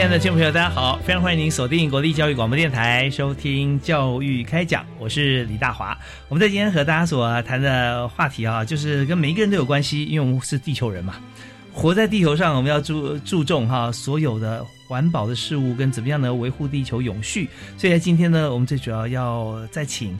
[0.00, 0.98] 亲爱的听众朋友，大家好！
[1.04, 5.94] 非常欢迎您锁定国立教育广播电台，收听《教育开讲》，我是李大华。
[6.26, 11.16] 我们在今天和大家所谈的话题啊，就是跟每一个人都有关系，因为我们是地球人嘛，
[11.70, 17.46] 活在地球上，我们要注注重哈所有的环保的事物跟怎么样呢维护地球永续。
[17.76, 20.18] 所以在今天呢，我们最主要要再请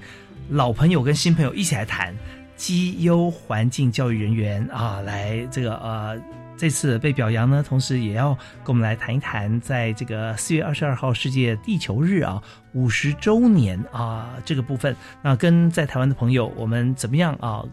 [0.50, 2.14] 老朋友跟新朋友一起来谈
[2.54, 6.20] 绩优环境教育人员啊，来这个呃。
[6.60, 12.42] 这次被表扬呢，同时也要跟我们来谈一谈，在这个四月二十二号世界地球日啊
[12.74, 17.64] 五十周年啊这个部分，那跟在台湾的朋友，我们怎么样啊，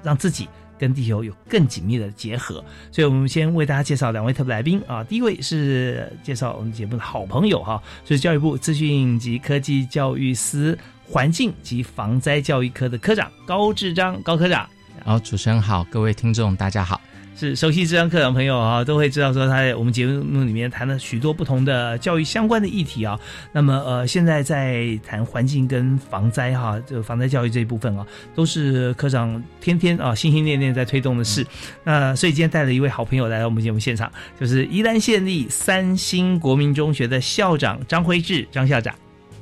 [0.00, 2.64] 让自己跟地球有更紧密的结合？
[2.92, 14.70] 所以我们先为大家介绍两位特别来宾啊，第一位是介绍我们节目的好朋友哈，是教育部资讯及科技教育司环境及防灾教育科的科长高志章高科长。
[15.04, 17.00] 好，主持人好，各位听众大家好。
[17.36, 23.18] 是熟悉这堂课的朋友啊，都会知道说他在我们节目里面谈了许多不同的教育相关的议题啊。
[23.52, 31.46] 那么呃，现在在谈环境跟防灾哈，这个防灾教育这一部分啊，都是科长天天啊心心念念在推动的事。
[31.82, 38.94] 那所以今天带了一位好朋友来到我们节目现场，就是宜兰县立三星国民中学的校长张辉志张校长。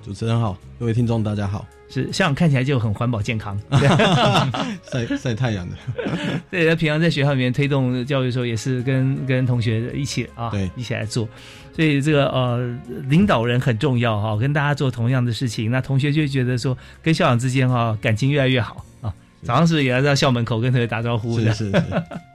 [0.04, 1.66] 主持人好，各位听众大家好。
[1.88, 3.58] 是校长看起来就很环保健康，
[4.90, 5.76] 晒晒太阳的。
[6.50, 11.28] 对，他平常在学校里面推动教育的时候，也是跟跟同学一起啊，对，一起来做。
[11.74, 12.76] 所以这个呃，
[13.08, 18.82] 领导人很重要哈，跟大家做同样的事情，那同学就觉得说，跟校长之间哈感情越来越好啊。
[19.42, 21.38] 早上是也要在校门口跟同学打招呼？
[21.38, 21.82] 是是是。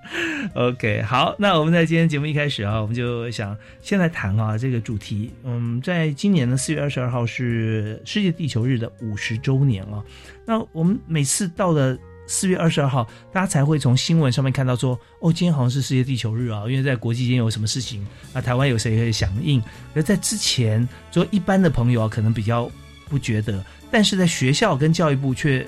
[0.55, 5.31] OK，好，那我们在今天节目一开始啊，我们就想先来谈啊这个主题。
[5.43, 10.03] 嗯，在今年的四月二十二号是世界地球日的五十周年啊。
[10.45, 11.97] 那我们每次到了
[12.27, 19.61] 四月二十二号，大家才会从新闻上面看到说，哦，今天好像是世界地球日啊，因为在国际间有什么事情啊，台湾有谁可以响应？
[19.95, 22.69] 而在之前，就一般的朋友啊，可能比较
[23.09, 25.65] 不觉得，但是在学校跟教育部却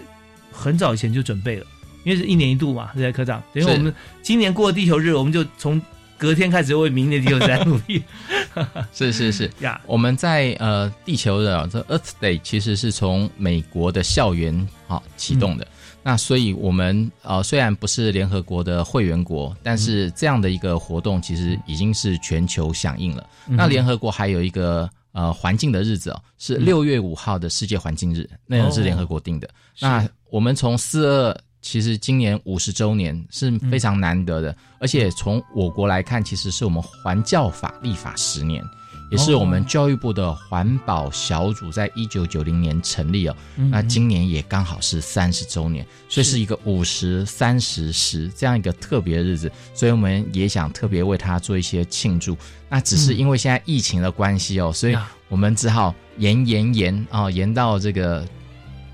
[0.55, 1.65] 很早以前就准备了。
[2.03, 3.41] 因为是一年一度嘛，对科长。
[3.51, 5.81] 等于我们今年过地球日，我们就从
[6.19, 8.03] 隔天开始为明年地球在努力。
[8.93, 15.67] 是是是呀，我们在呃地球的这 Earth Day 其实是从美国的校园好启动的。
[16.03, 23.27] 那所以我们呃虽然不是联合国的会员国，但是这样的一个活动其实已经是全球响应了。
[23.47, 29.49] 那联合国还有一个呃环境的日子哦，是六月五号的世界环境日，那个是联合国定的。
[29.79, 31.37] 那我们从四二。
[31.61, 38.63] 其实今年五十周年是非常难得的，而且从我国来看，其实是我们环教法立法十年，
[39.09, 43.35] 也是我们教育部的环保小组在一九九零年成立哦。
[43.71, 52.37] 那今年也刚好是三十周年，所以是一个五十三十十这样一个特别的日子，所以我们也想特别为它做一些庆祝。
[52.69, 54.95] 那只是因为现在疫情的关系哦，所以
[55.29, 58.23] 我们只好延延延啊，延到这个。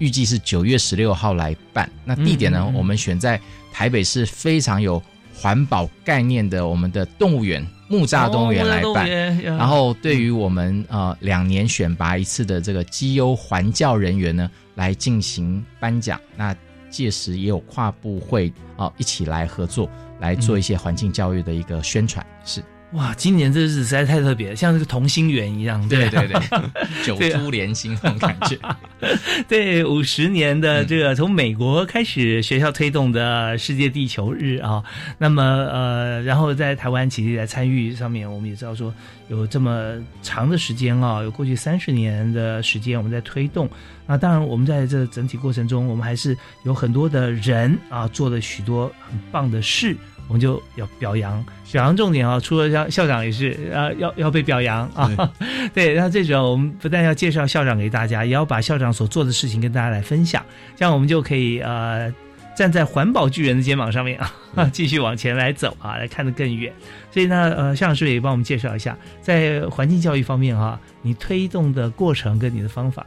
[0.02, 2.74] 预计是九月十六号来办，那地点呢？
[2.76, 3.40] 我们选在
[3.72, 5.02] 台北市非常有
[5.32, 9.08] 环保概念的我们的动物园木栅动物园来办。
[9.44, 16.20] 然后对于我们呃两年选拔一次的这个绩优环教人员呢，来进行颁奖。
[16.36, 16.56] 那
[16.90, 19.88] 届时也有跨部会啊一起来合作，
[20.20, 22.26] 来做一些环境教育的一个宣传。
[22.44, 22.59] 是。
[22.93, 26.41] 哇，今年这日子实在太特别，像这个同心圆一样，对对对，
[27.05, 28.59] 九珠连心那种感觉。
[29.47, 34.84] 对，五十年的这个从美国开始学校推动的世界地球日啊，
[35.17, 38.94] 那么呃，然后在台湾其实来参与上面，我们也知道说
[39.29, 43.70] 有这么长的时间啊，有过去三十年的时间我们在推动。
[44.05, 49.96] 那当然，我们在这整体过程中，我们还是有很多的人啊，做了许多很棒的事。
[50.32, 51.44] 我们就要表扬，
[51.74, 55.30] 表扬重点啊，除了校校长也是啊要要被表扬啊，
[55.74, 60.42] 对，然后最主要我们不但要介绍校长给大家，也要把校长所做的事情跟大家来分享，
[60.78, 62.10] 这样我们就可以呃
[62.56, 64.18] 站在环保巨人的肩膀上面
[64.56, 66.72] 啊， 继续往前来走啊，来看得更远。
[67.12, 73.06] 所以呢，呃，校长是不是也帮我们介绍一下，在环境教育方面哈，你推动的过程跟你的方法？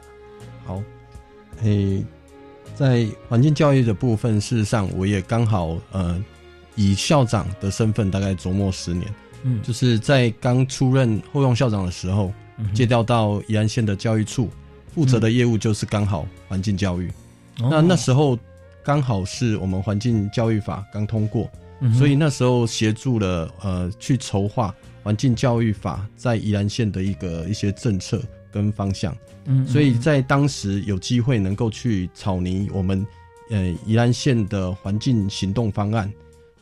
[0.63, 0.79] 好，
[1.63, 2.05] 诶，
[2.75, 6.23] 在环境教育的部分，事实上我也刚好呃。
[6.75, 9.13] 以校长的身份，大概琢磨十年，
[9.43, 12.33] 嗯，就是在刚出任后用校长的时候，
[12.73, 14.49] 借调到宜安县的教育处，
[14.93, 17.11] 负责的业务就是刚好环境教育。
[17.57, 18.37] 那那时候
[18.83, 21.49] 刚好是我们环境教育法刚通过，
[21.97, 29.15] 所以那时候协助了呃去筹划环境教育法在宜兰县的一个一些政策跟方向。
[29.45, 33.05] 嗯，所以在当时有机会能够去草拟我们
[33.49, 36.11] 呃宜兰县的环境行动方案。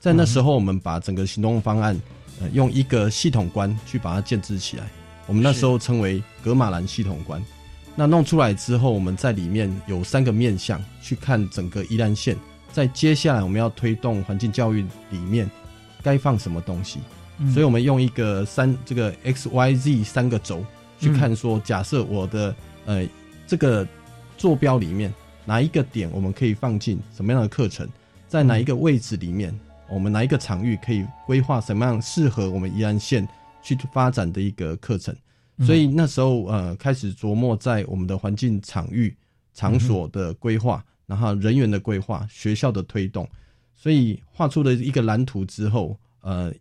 [0.04, 1.98] 在那时候，我们把整个行动方案，
[2.42, 4.84] 呃，用一个系统观去把它建制起来。
[5.28, 7.42] 我们那时候称为格马兰系统观。
[7.96, 12.36] 那弄出来之后，我们在里面有三个面向去看整个宜兰县。
[12.74, 15.50] 在接下来我们要推动环境教育里面，
[16.02, 17.00] 该放什么东西？
[17.54, 20.66] 所以我们用一个三这个 X Y Z 三个轴
[21.00, 22.54] 去看，说假设我的
[22.86, 23.08] 呃
[23.48, 23.88] 这个
[24.38, 25.14] 坐标里面
[25.46, 27.88] 哪一个点我们可以放进什么样的课程，
[28.28, 29.58] 在哪一个位置里面。
[29.94, 33.28] 我们哪一个场域可以规划什么样适合我们宜安县
[33.62, 35.16] 去发展的一个课程？
[35.60, 39.16] 所以那时候呃开始琢磨在我们的环境场域
[39.54, 43.30] 场所的规划，然后人员的规划、学校的推动，
[43.76, 46.52] 所以画出了一个蓝图之后，呃，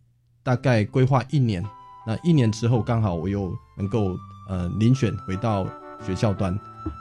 [0.43, 1.64] 大概规划一年。
[2.06, 4.14] 那一年之后，刚好我又能够
[4.49, 5.67] 呃遴选回到
[6.05, 6.58] 学校端。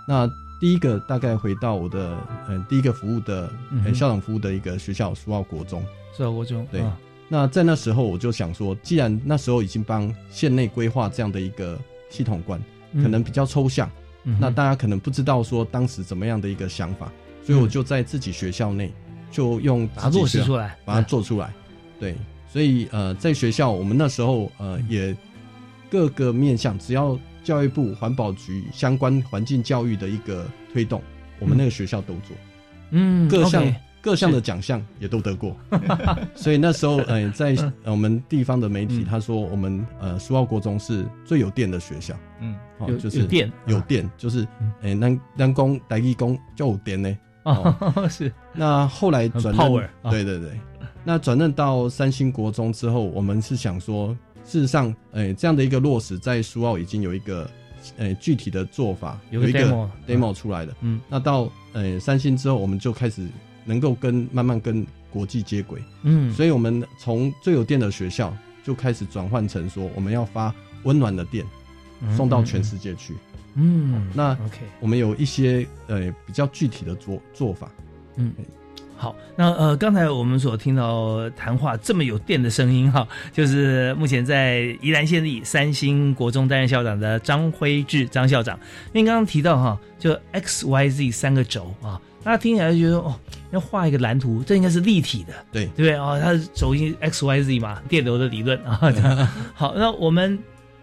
[0.08, 0.30] 那
[0.62, 2.16] 第一个大概回到我的
[2.48, 3.52] 嗯第一个服务的
[3.94, 5.84] 校长服务的一个学校苏澳国中。
[6.16, 6.82] 苏澳国中对。
[7.28, 11.80] 那在那时候，我就想说，既然那时候已经帮县内规划这样的一个
[12.10, 12.62] 系统观，
[13.02, 13.90] 可能比较抽象，
[14.38, 17.12] 那大家可能不知道说当时怎么样的一个想法，
[17.42, 18.94] 所以我就在自己学校内
[19.32, 21.54] 就用把它落实出来，把它做出来。
[22.00, 22.18] 对，
[22.52, 25.16] 所以呃，在学校我们那时候呃也
[25.90, 31.02] 各个面向，只要教育部环保局相关环境教育的一个推动，
[31.40, 32.36] 我们那个学校都做。
[32.92, 33.74] 嗯，各项。
[34.04, 35.56] 各项的奖项也都得过，
[36.34, 42.56] 所以那时候，呃，在我们地方的媒体，他说我们呃苏澳国中是最有电的学校，嗯，
[42.88, 43.52] 有就是电。
[43.68, 44.48] 有电，就是
[44.82, 47.76] 诶南南工大义工就有电呢，哦，
[48.10, 48.34] 是。
[48.56, 50.60] 那后来转任，对对对，
[51.04, 57.50] 那转任到三星国中之后，我们是想说，事实上，诶这样的一个落实，在苏澳已经有一个
[57.98, 63.28] 诶具体的做法，有一个 demo 出来的，嗯，那到诶三星之后，我们就开始。
[63.64, 70.52] 能够跟慢慢跟国际接轨，嗯，所以我们从最有电的学校就开始转换成说，我们要发
[70.82, 71.46] 温暖的电
[72.18, 73.14] 送到全世界去，
[73.54, 77.72] 嗯，那 OK，我们有一些呃比较具体的做做法，
[78.16, 78.34] 嗯，
[79.02, 88.56] 好，那呃刚才我们所听到谈话这么有电的声音哈，就是目前在宜兰县立三星国中担任校长的张辉志张校长，
[88.94, 92.00] 因为刚刚提到哈，就 X Y Z 三个轴啊。
[92.24, 93.20] 那听起来就觉得哦，
[93.50, 98.80] 要画一个蓝图，这应该是立体的，对对不对哦，它是轴心 X Y Z 嘛，电流的理论啊。
[99.56, 100.38] 好，那我们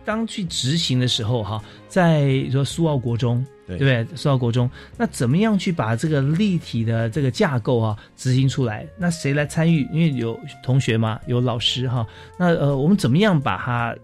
[0.09, 4.07] 当去执行的时候哈，在说苏澳国中，对不对？
[4.17, 8.87] 苏澳国中，那怎么样去把这个立体的这个架构啊执行出来？
[8.97, 9.87] 那谁来参与？
[9.93, 12.07] 因为有同学嘛，有老师哈。
[12.39, 13.95] 那呃，我们怎么样把它？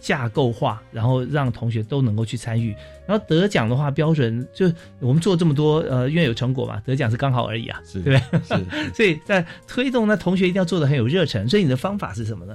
[0.00, 4.70] 架构化，然后让同学都能够去参与，然后得奖的话标准就
[5.00, 8.18] 我们做这么多，呃，因为有成果嘛，得奖是刚好而已啊，对不对？
[8.42, 12.54] 是， 所以在推动那同学一定要做的很有热忱，所以你的方法是什么呢？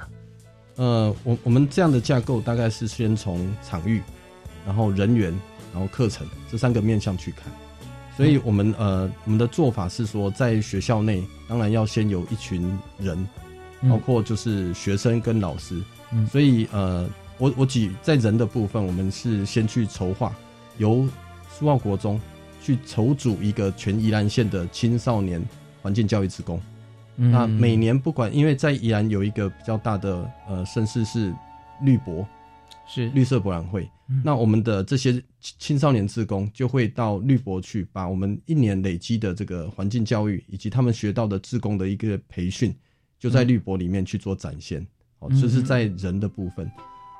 [0.80, 4.02] 呃，我我们这样的架构大概是先从场域，
[4.66, 5.38] 然后人员，
[5.74, 7.52] 然后课程这三个面向去看，
[8.16, 13.28] 所以我们呃我们的做法是说，在学校内当然要先有一群人，
[13.90, 15.80] 包括就是学生跟老师，
[16.32, 17.08] 所以呃。
[17.42, 20.36] 我我举在人的部分，我们是先去筹划，
[20.78, 21.08] 由
[21.50, 22.20] 苏澳国中
[22.62, 25.42] 去筹组一个全宜兰县的青少年
[25.82, 26.62] 环境教育职工。
[27.20, 31.34] 那每年不管，因为在宜兰有一个比较大的呃盛事是
[31.82, 32.26] 绿博，
[32.88, 33.90] 是绿色博览会。
[34.24, 42.76] 那我们的这些青少年志工就会到绿博去，把我们一年累积的这个环境教育以及他们学到的志工的一个培训，
[43.20, 44.86] 就在绿博里面去做展现。
[45.20, 46.72] 哦，这是在人的部分。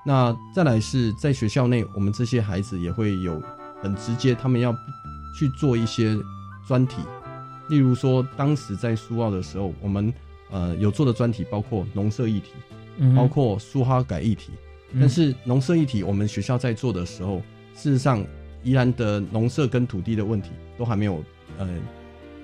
[0.06, 3.40] 那再来是在学校内，我们这些孩子也会有
[3.84, 4.74] 很直接，他们要
[5.38, 6.18] 去做一些
[6.68, 7.02] 专题，
[7.70, 10.14] 例如说，当时在苏澳的时候，我们
[10.52, 12.52] 呃有做的专题包括农舍议题，
[13.16, 14.52] 包括苏哈改议题。
[15.00, 17.44] 但是农舍议题，我们学校在做的时候，
[17.76, 18.26] 事实上
[18.64, 21.24] 宜兰的农舍跟土地的问题都还没有
[21.60, 21.70] 呃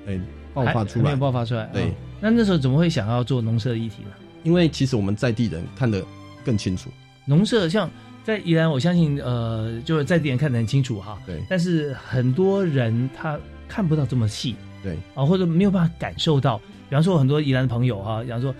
[0.05, 0.21] 呃
[0.53, 1.65] 爆发出来，没有爆发出来。
[1.73, 1.91] 对，
[2.21, 4.11] 那那时候怎么会想要做农舍议题呢？
[4.43, 6.05] 因为其实我们在地人看得
[6.45, 6.91] 更清楚，
[7.25, 7.89] 农舍像
[8.23, 11.19] 在宜兰，我相信呃就是在地人看得很清楚哈。
[11.25, 14.55] 对，但是很多人他看不到这么细。
[14.85, 18.53] 对啊，或者没有办法感受到，比方说很多宜兰的朋友哈，比方说，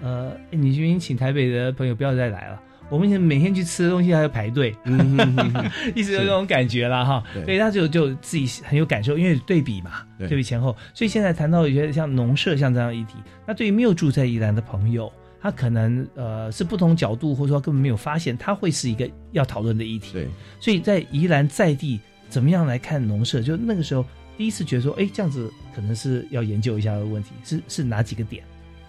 [0.00, 4.72] 呃，你明明请台北的朋友不要再来了，我们每天去吃的东西还要排队，
[5.96, 7.24] 一直有这种感觉啦哈。
[7.44, 10.76] 所以他就就自己很有感受，因为对比嘛，对比前后。
[10.94, 13.14] 所以现在谈到一些像农舍像这样议题，
[13.46, 20.12] 那对于没有住在宜兰的朋友，他可能呃是不同角度，或者说根本没有发现，他会是一个要讨论的议题。
[20.12, 20.28] 对，
[20.60, 24.04] 所以在宜兰在地怎么样来看农舍，就那个时候。
[24.36, 28.44] 第一次觉得说，哎，这样子可能是要研究一下的问题，是是哪几个点？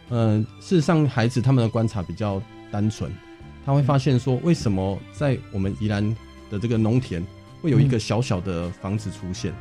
[0.09, 3.11] 嗯，事实上，孩子他们的观察比较单纯，
[3.65, 6.03] 他会发现说，为什么在我们宜兰
[6.49, 7.25] 的这个农田
[7.61, 9.53] 会有一个小小的房子出现？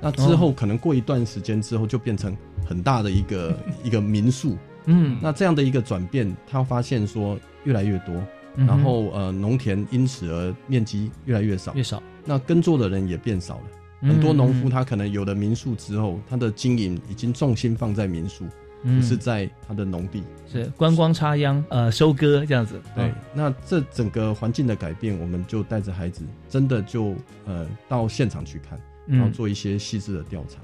[0.00, 4.58] 那之后可能过一段时间之后，就变成很大的一个一个民宿。
[4.86, 8.12] 嗯，那这样的一个转变，他发现说越来越多，
[8.56, 13.62] 然后呃，农田因此而面积越来越少，越少，那耕作的人也变少了。
[14.02, 18.44] 很多农夫他可能有了民宿之后，他的经营已经重心放在民宿，
[18.82, 22.80] 不是在他的农地，是观光插秧呃收割这样子。
[22.96, 27.14] 对，那这整个环境的改变，我们就带着孩子真的就
[27.46, 30.58] 呃到现场去看，然后做一些细致的调查。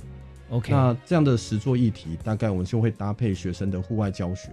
[0.51, 4.51] OK，那这样的实作议题，大概我们就会搭配学生的户外教学，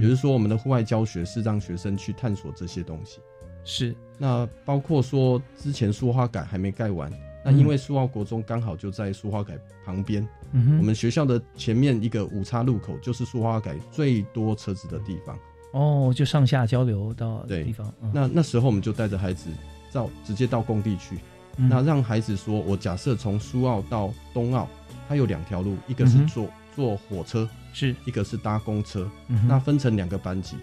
[0.00, 3.18] 也就是说我们的户外教学是让学生去探索这些东西。
[3.62, 7.12] 是，那包括说之前书花改还没盖完。
[7.44, 15.36] 那因为苏澳国中刚好就在苏花改旁边，我们学校的前面一个五叉路口就是苏花改最多车子的地方。
[15.72, 17.92] 哦，就上下交流到地方。
[18.12, 19.50] 那那时候我们就带着孩子
[19.92, 21.18] 到直接到工地去，
[21.56, 24.68] 那让孩子说：“我假设从苏澳到东澳，
[25.08, 29.10] 它有两条路，一个是坐坐火车，是一个是搭公车。
[29.48, 30.56] 那分成两个班级，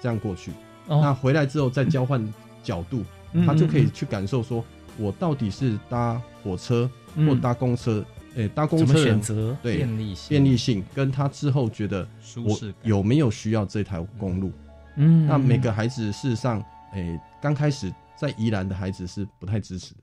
[0.00, 0.50] 这样过去。
[0.88, 2.26] 那回来之后再交换
[2.62, 3.04] 角度，
[3.46, 4.64] 他就可以去感受说。”
[4.98, 8.04] 我到底是搭火车或搭公车？
[8.36, 12.04] 诶，搭公车选择对便利性，便利性跟他之后觉得
[12.44, 14.50] 我有没有需要这条公路？
[14.96, 16.60] 嗯，那每个孩子事实上，
[16.94, 20.00] 诶，刚开始在宜兰的孩子是不太支持的。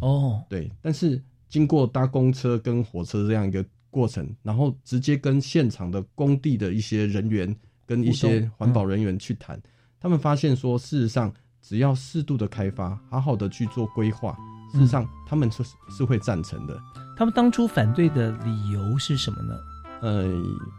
[0.00, 7.54] 哦，对，但是经过搭公车跟火车这样一个过程，然后直接跟现场的工地的一些人员
[7.86, 9.62] 跟一些环保人员去谈，
[10.00, 11.32] 他们发现说，事实上。
[11.66, 14.36] 只要适度的开发，好好的去做规划，
[14.70, 16.78] 事实上他们是是会赞成的。
[17.16, 19.54] 他们当初反对的理由是什么呢？
[20.02, 20.30] 呃，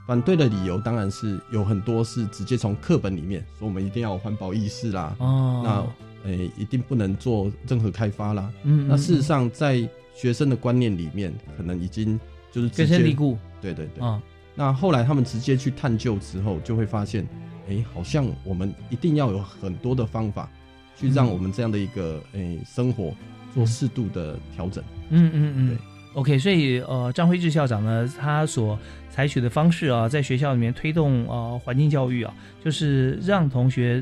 [0.06, 5.16] 反对的理由当然是有很多是直接从课本里面说我们一定要有环保意识啦。
[5.18, 8.52] 哦，那呃一定不能做任何开发啦。
[8.64, 12.20] 嗯，那事实上在学生的观念里面，可能已经
[12.52, 13.36] 就是根深蒂固。
[13.60, 14.06] 对对对。
[14.06, 14.22] 啊，
[14.54, 17.28] 那后来他们直接去探究之后，就会发现，
[17.68, 20.48] 哎，好像我们一定要有很多的方法。
[20.96, 23.14] 去让我们这样的一个诶生活
[23.54, 24.84] 做适度的调整。
[25.10, 25.78] 嗯嗯嗯，对。
[26.14, 32.34] OK，所以呃，张辉志校长呢，他所采取的方式啊，在学校里面推动呃环境教育啊，
[32.64, 34.02] 就是让同学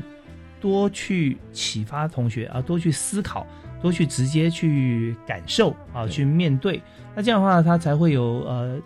[0.60, 3.44] 多去启发同学啊，多去思考，
[3.82, 6.80] 多去直接去感受啊，去面对。
[7.16, 8.80] 那这样的话，他才会有呃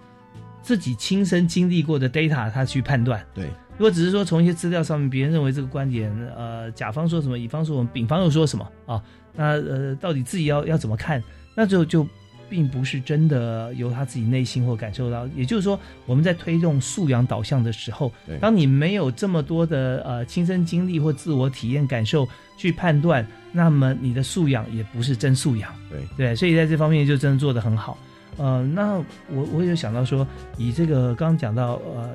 [0.62, 3.22] 自己亲身经历过的 data，他去判断。
[3.34, 3.50] 对。
[3.78, 9.00] 如果只是说从一些资料上面，别人认为这个观点，呃，甲方说什么，乙方说什么，丙方又说什么啊？
[9.36, 11.22] 那呃，到底自己要要怎么看？
[11.54, 12.04] 那就就
[12.50, 15.28] 并不是真的由他自己内心或感受到。
[15.28, 25.72] 也就是说，我们在推动素养导向的时候，当你没有这么多的呃亲身经历或自我体验感受去判断，那么你的素养也不是真素养。
[25.88, 27.96] 对对，所以在这方面就真的做得很好。
[28.38, 28.96] 呃，那
[29.28, 32.10] 我我有想到说，以这个刚刚讲到呃。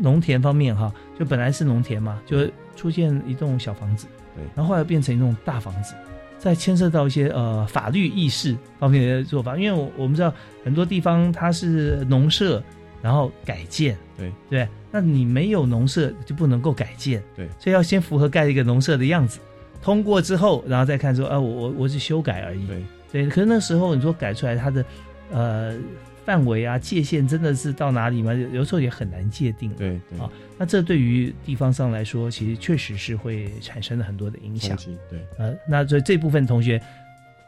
[0.00, 5.94] 农田方面哈，就本来是农田嘛，就出现一栋小房子，对，然后后来变成一栋大房子，
[6.38, 10.32] 再牵涉到一些呃法律意识方面的做法，因为我我们知道
[10.64, 12.62] 很多地方它是农舍，
[13.00, 14.32] 然后改建，对。
[14.50, 19.40] 对，那你没有农舍就不能够改建，对，所以要先符合盖一个农舍的样子，
[19.80, 22.82] 通过之后，然后再看说，啊，我我我是修改而已，对。
[23.12, 24.84] 对，可是那时候你说改出来它的
[25.32, 25.78] 呃。
[26.26, 28.34] 范围啊，界限真的是到哪里吗？
[28.34, 29.72] 有时候也很难界定。
[29.74, 30.28] 对对啊，
[30.58, 34.76] 那这对于地方上来说，其实确实是会产生了很多的影响。
[35.08, 36.82] 对，呃，那所以这部分同学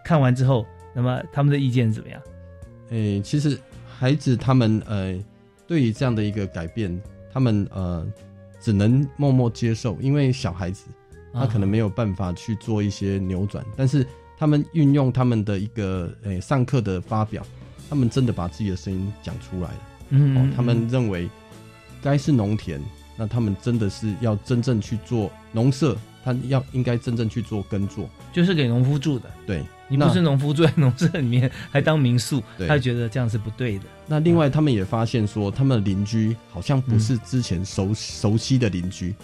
[0.04, 2.22] 看完之后，那么他们的意见怎么样？
[2.90, 3.58] 诶，其实
[3.98, 5.18] 孩子他们呃，
[5.66, 6.96] 对于这样的一个改变，
[7.32, 8.06] 他们呃
[8.60, 10.86] 只能默默接受，因为小孩子
[11.34, 14.06] 他可能没有办法去做一些扭转，但是
[14.38, 17.44] 他们运用他们的一个诶上课的发表，
[17.88, 19.80] 他们真的把自己的声音讲出来了。
[20.10, 21.28] 嗯，他们认为
[22.02, 22.80] 该是农田，
[23.16, 29.30] 那他们真的是要真正去做农舍，他要应该真正去做耕作，就是给农夫住的。
[29.46, 29.62] 对。
[29.90, 33.86] 你不是农夫住在农舍里面，还当民宿，他觉得这样是不对的。
[34.06, 39.14] 那另外，他们也发现说，他们的邻居好像不是之前熟熟悉的邻居，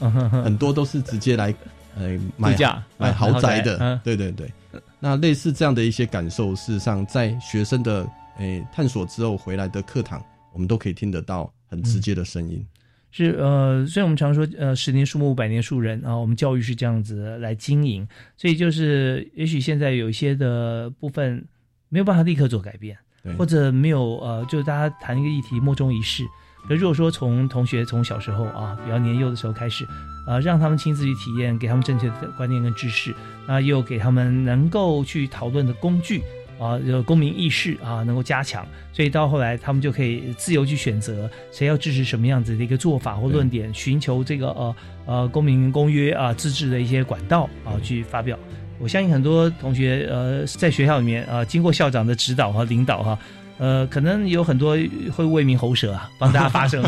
[0.43, 1.55] 很多都是直接来
[1.99, 2.57] 呃买
[2.97, 4.01] 买豪宅的。
[4.03, 4.51] 对对对。
[4.99, 12.67] 那类似这样的一些感受，事实上在学生的诶探索之后回来的课堂，我们都可以听得到很直接的声音。
[13.11, 21.47] 是呃，虽然我们常说呃，十年树木，百年树人啊，我们教育是这样子来经营，所以就是也许现在有一些的部分
[21.89, 22.99] 没有办法立刻做改变，
[23.39, 26.25] 或者没有呃，就是大家谈一个议题莫衷一是。
[26.67, 29.87] 可如果说从同学从小时候啊，比较年幼的时候开始，
[30.27, 33.15] 呃，让他们亲自去体验，给他们正确的观念跟知识，
[33.47, 36.23] 那又给他们能够去讨论的工具。
[36.59, 48.39] 啊，有公民意识啊，能够加强，所以到后来他们就可以自由去选择谁要支持什么样子的一个做法或论点，寻求这个呃呃公民公约啊自治的一些管道啊去发表。
[48.79, 53.19] 我相信很多同学呃在学校里面啊，经过校长的指导和领导哈。
[53.59, 54.77] 呃，可能有很多
[55.13, 56.85] 会为民喉舌啊，帮大家发声。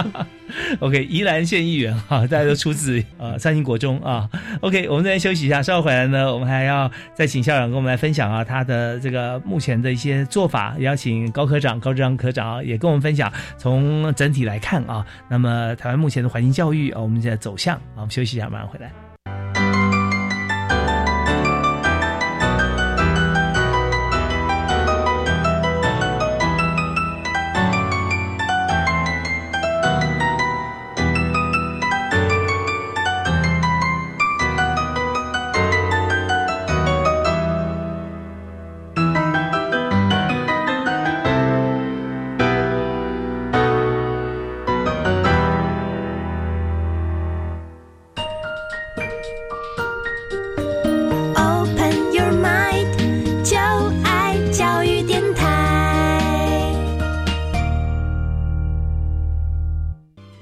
[0.78, 4.28] OK，宜兰县议员哈，大家都出自呃 三星国中啊。
[4.60, 19.03] OK，我们这边休息一下，稍后回来呢，我们还要再请校长跟我们来分享啊，他的这个目前的一些做法，邀请高科长、高志章科长啊，也跟我们分享从整体来看啊，那么台湾目前的环境教育啊，我们现在走向啊，我们休息一下，马上回来。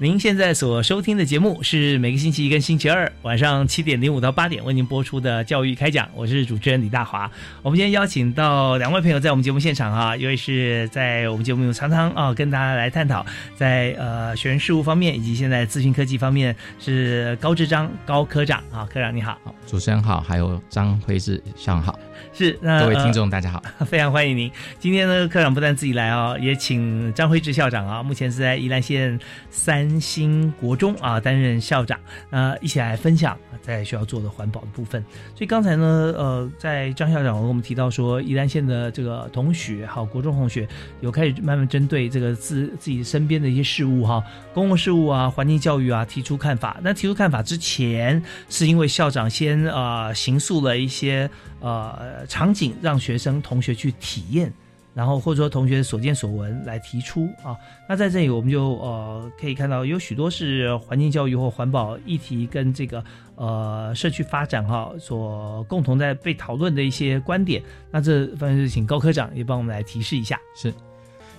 [0.03, 7.31] 您现在所收听的节目是每个星期一跟星期二晚上七点零五到八点为您播出的教育开讲，我是主持人李大华。
[7.61, 21.97] 我们今天邀请到两位朋友在我们节目现场啊，一位是在我们节目常常啊跟大家来探讨在呃学生事务方面以及现在资讯科技方面是高志章高科长啊，科长你好，主持人好，还有张辉志校长好。
[22.31, 24.51] 是，各位听众大家好， 非常欢迎您。
[24.79, 31.99] 今天呢，科长不但自己来哦，也请张辉志校长啊，目前是在宜兰县三星国中啊担任校长，
[32.31, 35.03] 呃，一起来分享在学校做的环保的部分。
[35.35, 40.67] 所以刚才呢，呃，在张校长跟我们提到说，宜兰县的这个同学，好国中同学，
[41.01, 46.77] 有开始慢慢针对这个自自己身边的一些事物哈，公共事务啊，环境教育啊，提出看法。
[46.81, 51.29] 那提出看法之前，是因为校长先啊行诉了一些。
[51.63, 54.51] 呃，场景让学生同学去体验，
[54.93, 57.55] 然后或者说同学所见所闻来提出啊。
[57.87, 63.01] 那在这里我们就呃可以看到有许多是环境教育或环保议题跟这个
[63.35, 67.63] 呃社区发展哈所共同在被讨论的一些观点。
[67.89, 70.37] 那这方面就请高科长也帮我们来提示一下。
[70.55, 70.73] 是，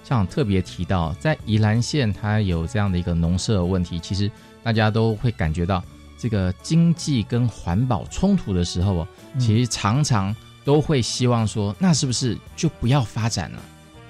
[0.02, 4.30] 像特别提到在宜兰县它有这样的一个农舍问题，其实
[4.62, 5.84] 大家都会感觉到
[6.18, 9.08] 这个经济跟环保冲突的时候哦。
[9.38, 13.62] 其实常常都会希望说，那是不是就不要发展了？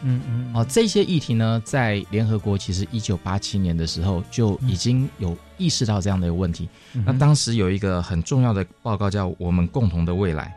[0.02, 0.52] 嗯嗯。
[0.54, 6.68] 哦，这些议题呢，在联合国其实一九八七年的时候就已经有意识到这样的一个问题。
[6.92, 10.54] 那当时有一个很重要的报告叫《我们共同的未来》，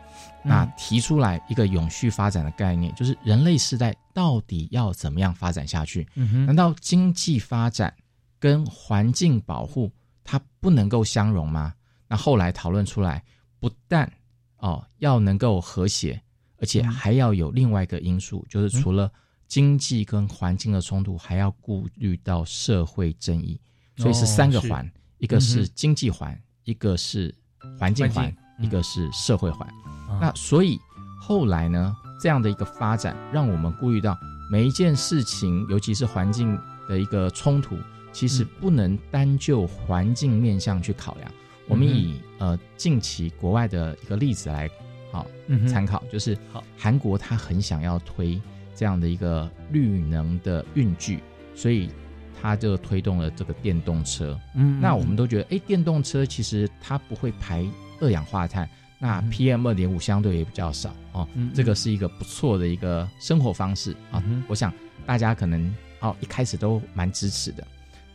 [0.48, 6.06] 那提出来一个永续发展的概念，就是人类世代到底要怎么样发展下去？
[6.16, 7.94] 嗯难道经济发展
[8.40, 9.92] 跟环境保护
[10.28, 11.74] 它不能够相容吗？
[12.10, 13.24] 那后来讨论出来，
[13.60, 14.12] 不但
[14.58, 16.22] 哦，要能够和谐，
[16.60, 19.10] 而且还要有另外一个因素，就是除了
[19.48, 23.58] 经济跟环境的冲突，还要顾虑到社会正义，
[23.96, 27.34] 所以是三个环，一个是经济环，一个是
[27.80, 29.66] 环境环，一个是社会环。
[30.20, 30.78] 那所以
[31.22, 34.18] 后来呢，这样的一个发展，让我们顾虑到
[34.52, 36.60] 每一件事情，尤其是环境
[36.90, 37.78] 的一个冲突，
[38.18, 41.32] 其实不能单就环境面向去考量。
[41.68, 44.68] 我们以呃近期国外的一个例子来
[45.12, 46.36] 好嗯参考，就是
[46.76, 48.42] 韩国他很想要推
[48.76, 51.20] 这样的一个绿能的运具，
[51.54, 51.92] 所以
[52.42, 54.36] 它就推动了这个电动车。
[54.56, 57.64] 嗯，那我们都觉得，哎，电动车其实它不会排
[58.00, 61.28] 二氧化碳，那 PM 二点五相对也比较少哦。
[61.54, 64.24] 这个是一个不错的一个生活方式啊。
[64.48, 64.74] 我想
[65.06, 67.68] 大家可能哦一开始都蛮支持的，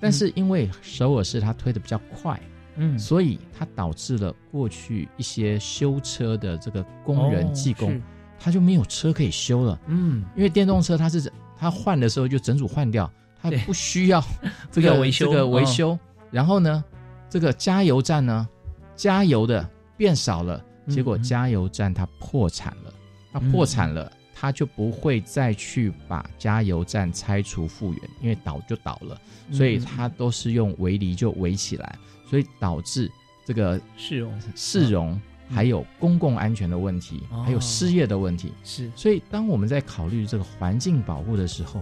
[0.02, 2.38] 但是因为首尔市它推的比较快，
[2.74, 8.02] 嗯，所以它导致了过去一些修车的这个工人技工，
[8.38, 9.80] 他就没有车可以修了。
[9.86, 13.08] 嗯，因为电动车它是它换的时候就整组换掉。
[13.40, 14.22] 它不需要
[14.70, 15.98] 这个维修，这个维修。
[16.30, 16.82] 然后呢，
[17.30, 18.48] 这个加油站呢，
[18.96, 22.92] 加油的变少了，结果加油站它破产了。
[23.32, 29.16] 它破产了，它就不会再去把加油站拆除复原，因为倒就倒了。
[29.52, 31.96] 所以他都是用围篱就围起来，
[32.28, 33.08] 所以导致
[33.46, 38.52] 这个市容、市容还有公共安全的问题，还有失业的问题。
[38.64, 38.90] 是。
[38.96, 41.80] 所以当我们在考虑这个环境保护的时候，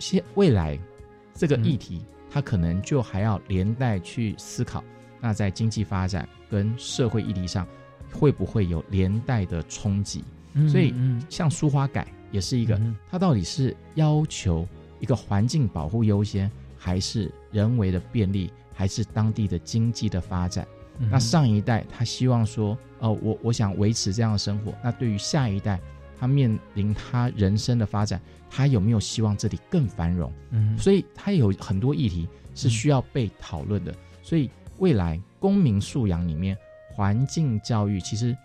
[0.00, 0.76] 现未来。
[1.34, 4.84] 这个议题，它可能就还要连带去思考，
[5.18, 7.66] 那在经济发展跟社会议题上，
[8.12, 10.22] 会不会有连带的冲击？
[10.68, 10.94] 所以，
[11.28, 14.66] 像书花改也是一个，嗯它到底是要求
[15.00, 20.66] 一个环境保护优先，还是人为的便利，还是当地的经济的发展？
[21.10, 25.80] 那上一代他希望说，呃，我我想维持这样的生活，那对于下一代，
[26.20, 28.20] 他面临他人生的发展。
[28.54, 30.30] 他有没有希望这里更繁荣？
[30.50, 33.94] 嗯，所以他有很多议题是需要被讨论的。
[34.22, 36.54] 所以未来公民素养里面，
[36.92, 38.36] 环境教育其实，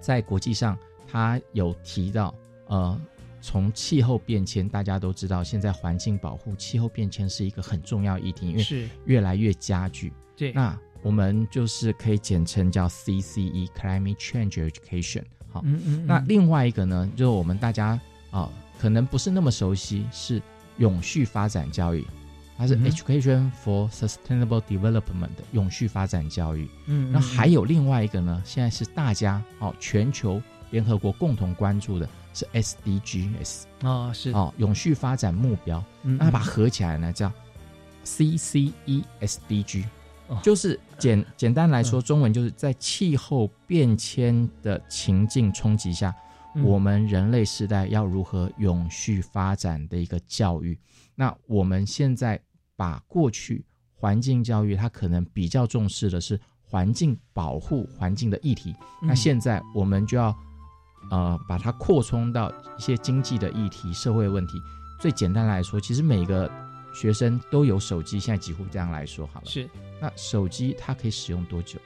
[0.00, 0.76] 在国际上，
[1.10, 2.34] 他有提到，
[2.66, 3.00] 呃，
[3.40, 10.12] 从气候变迁，大家都知道，现在环境保护、气候变迁是一个很重要议题，因为是越来越加剧。
[10.36, 15.24] 对，那我们就是可以简称叫 CCE（Climate Change Education）。
[15.48, 16.06] 好，嗯嗯。
[16.06, 17.98] 那另外一个呢，就是我们大家
[18.30, 18.50] 啊。
[18.80, 20.40] 可能不是那么熟悉，是
[20.78, 22.02] 永续发展教育，
[22.56, 26.66] 它是 Education for Sustainable Development 的永续发展教育。
[26.86, 30.40] 嗯，那还有另外一个呢，现在是大家哦，全球
[30.70, 35.82] 联合国共同关注的是 SDGs 啊，是哦，永续发展目标。
[36.02, 37.32] 那把它合起来呢，叫
[38.04, 39.84] CCESDG，
[40.42, 46.14] 就是简简单来说，中文就是在气候变迁的情境冲击下。
[46.64, 50.76] 我们人类时代要如何永续发展的一个教育？
[51.14, 52.40] 那我们现在
[52.74, 58.74] 把过去环境教育，它可能比较重视的是环境保护、环境的议题。
[59.00, 60.36] 那现在我们就要
[61.08, 64.62] 呃把它扩充到一些经济的议题、社会问题。
[64.98, 66.50] 最简单来说，其实每个
[66.94, 69.46] 学生都有手机，现在几乎这样来说好了。
[69.46, 69.68] 是。
[70.00, 71.78] 那手机它可以使用多久？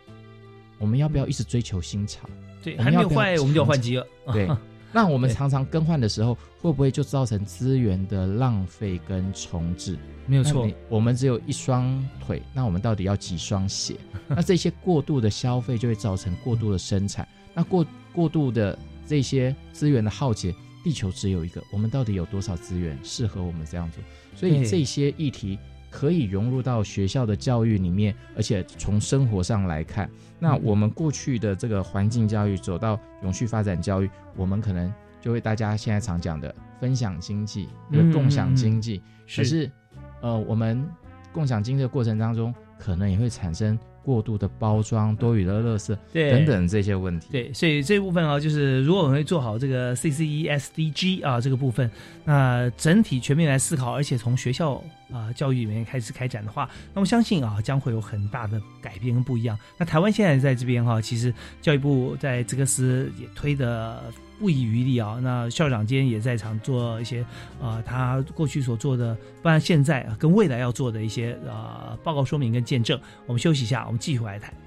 [0.78, 2.28] 我们要不要一直追求新潮？
[2.62, 4.06] 对，还没有坏，我们就要换机了。
[4.32, 4.48] 对，
[4.92, 9.96] 那我们常常更换的时候，会不会就造成资源的浪费跟重置？
[10.26, 13.96] 没有错，我们只有一双腿，那我们到底要几双鞋？
[14.26, 24.02] 那这些过度的消费就会造成过度的生产，那过过度的这些资源的耗竭，地球只有一个，我们到底有多少资源适合我们这样做？
[24.34, 25.58] 所以这些议题。
[25.90, 37.68] 可以融入到学校的教育里面，而且从生活上来看，那我们过去的这个环境教育走到永续发展教育，我们可能就会大家现在常讲的分享经济、
[38.12, 39.00] 共享经济。
[39.36, 39.70] 可是，
[40.20, 40.84] 呃，我们
[41.32, 43.78] 共享经济的过程当中，可能也会产生。
[44.04, 47.28] 过度的包装、多余的垃圾等等这些问题。
[47.32, 51.90] 对，所以这部分啊，就是如果我们会做好这个 CCESDG 啊这个部分，
[52.24, 54.82] 那整体全面来思考，而且从学校
[55.14, 59.56] 啊教育里面开始开展的话，那我相信啊将会有很大的改变跟不一样。
[59.78, 64.02] 那台湾现在在这边哈，其实教育部在这个司也推的。
[64.36, 65.20] 不遗余力啊！
[65.22, 67.24] 那校长今天也在场做一些，
[67.60, 73.00] 呃，他过去所做的，不然现在跟未来要做的一些呃报告说明跟见证。
[73.26, 74.63] 我们休息一下，我们继续回来谈。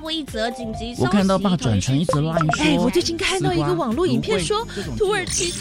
[0.00, 1.02] 播一则紧急消息。
[1.02, 2.64] 我看到爸转成一则烂说。
[2.64, 5.52] 哎，我最近看到一个网络影片，说土耳其。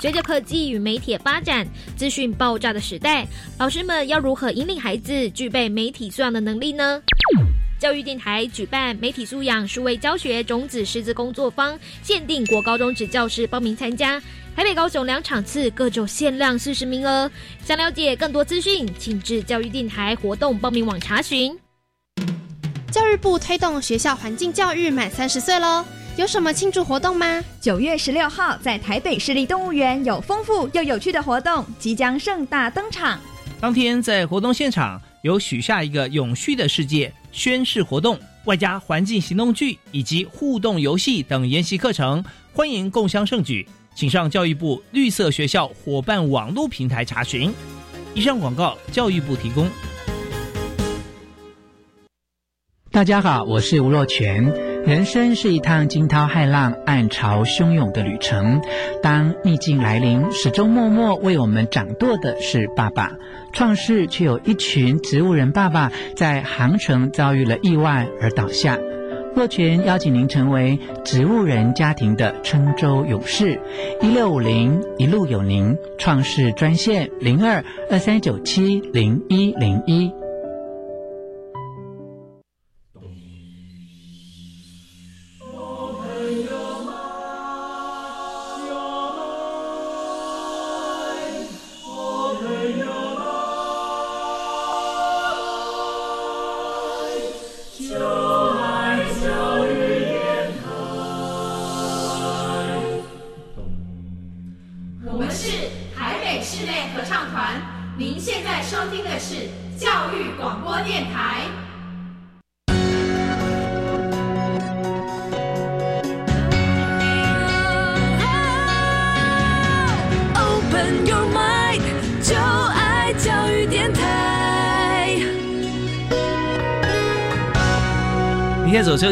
[0.00, 3.26] 随着科技与媒体发展，资讯爆炸的时代，
[3.58, 7.00] 老师们要如何引领孩子具备媒体素养的能力呢？
[7.78, 14.20] 教育电台举办媒体素养数位教学种子师资工作坊，限定国高中职教师报名参加。
[14.54, 17.30] 台北、高雄两场次，各就限量四十名额。
[17.64, 21.56] 想了解更多资讯，请至教育电台活动报名网查询。
[22.92, 25.82] 教育部推动学校环境教育满三十岁喽。
[26.16, 27.42] 有什么庆祝活动吗？
[27.58, 33.18] 九月十六号，在台北市立动物园有丰富又有趣的活动即将盛大登场。
[33.58, 47.50] 当天在活动现场有许下一个永续的世界宣誓活动，外加环境行动剧以及互动游戏等研习课程，欢迎共襄盛举，请上教育部绿色学校伙伴网络平台查询。
[48.12, 49.66] 以上广告，教育部提供。
[52.92, 54.44] 大家好，我是吴若全。
[54.84, 58.60] 人生是一趟惊涛骇浪、暗潮汹涌的旅程。
[59.02, 63.10] 当逆境来临，始终默默为我们掌舵的是爸爸。
[63.50, 68.78] 创世却有一群植物人爸爸在航程遭遇了意外而倒下。
[69.34, 73.58] 若泉邀请您成为植物人家庭的郴州勇士。
[74.02, 80.12] 一六五零一路有您，创世专线零二二三九七零一零一。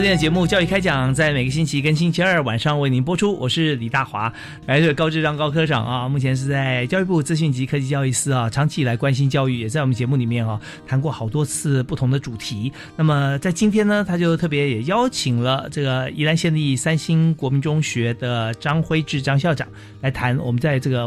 [0.00, 3.36] 今天的节目《教育开讲》在每个星期跟星期二晚上为您播出。
[3.36, 4.32] 我是李大华，
[4.64, 12.72] 来自高智商高科长啊，目前是在教育部资讯及科技教育司啊，长期以来关心教育，也在我们节目里面哈谈过好多次不同的主题。
[12.96, 19.68] 那么在今天呢，他就特别也邀请了这个宜兰县立三星国民中学的张辉志张校长
[20.00, 21.06] 来谈我们在这个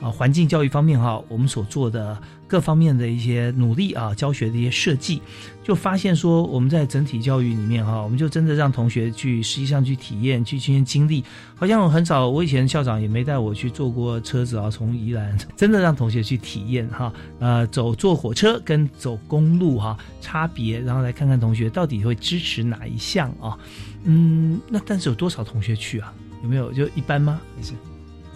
[0.00, 2.18] 呃环境教育方面哈，我们所做的。
[2.52, 5.22] 各方面的一些努力啊，教学的一些设计，
[5.64, 11.24] 就发现说，我们在整体教育里面哈，我们就真的让同学去实际上去体验、去亲身经历。
[11.54, 23.56] 好像我很少，我以前校长也没带我去坐过车子啊，从宜兰 真的让同学去体验哈，呃，走坐火车跟走公路哈差别，然后来看看同学到底会支持哪一项啊？
[24.04, 26.12] 嗯，那但是有多少同学去啊？
[26.42, 27.40] 有没有就一般吗？
[27.56, 27.72] 还是？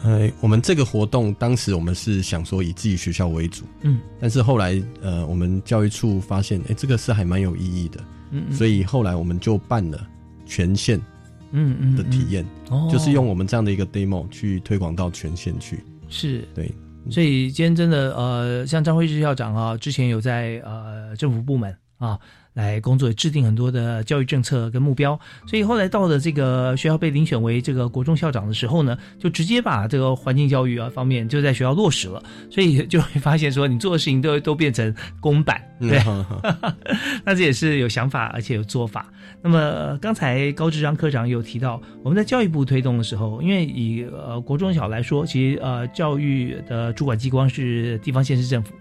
[0.05, 10.07] 呃，我们这个活动当时我们是想说以自己学校为主，嗯，但是后来呃，我们教育处发现，哎，这个是还蛮有意义的，嗯，所以后来我们就办了
[10.45, 11.01] 全县，
[11.51, 16.47] 嗯嗯的体验，哦，就是用我们这样的一个 demo 去推广到全县去，是。
[16.55, 16.73] 对，
[17.11, 22.19] 所以今天真的呃，像张辉志校长啊，之前有在呃政府部门啊。
[22.57, 36.03] 来工作，制定很多的教育政策跟目标，所以后来到了这个学校被遴选为这个国中校长的时候呢，就直接把这个环境教育啊方面就在学校落实了，所以就会发现说，你做的事情都都变成公版，对，
[37.25, 39.07] 那这也是有想法而且有做法。
[39.43, 48.73] 那么刚才高志章科长有提到，我们在教育部推动的时候，因为以呃国中小来说，其实呃教育的主管机关是地方县市政府。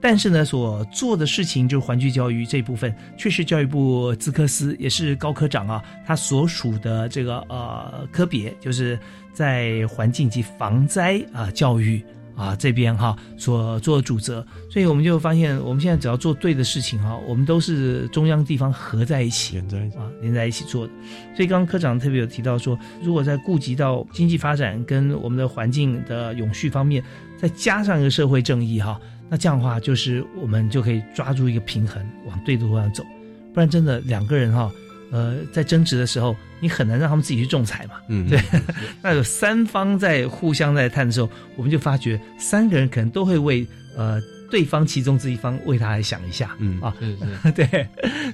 [0.00, 8.98] 但是呢，所做的事情就是环境教育这一部分，确实教育部资科司，也是高科长啊，他所属的这个呃科别，就是
[9.32, 12.00] 在环境及防灾啊教育
[12.36, 14.46] 啊这边哈所做主责。
[14.70, 20.92] 所以我们就发现，我们现在只要做对的事情哈，我们都是中央地方合在一起，连在啊连在一起做的。
[21.34, 27.02] 所以刚刚科长特别有提到说，如果在顾及到经济发展跟我们的环境的永续方面，
[27.36, 29.00] 再加上一个社会正义哈。
[29.28, 33.04] 那这样的话，就是我们就可以抓住一个平衡，往对的方向走。
[33.52, 34.70] 不然真的两个人哈，
[35.10, 37.94] 呃，在争执的时候，你很难让他们自己去仲裁嘛。
[38.08, 38.40] 嗯，对。
[39.02, 46.54] 那有三方在互相在探的时候，我们就发觉三个人可能都会为呃对方其中之一方为他来想一下。
[46.58, 46.94] 嗯啊，
[47.54, 47.66] 对。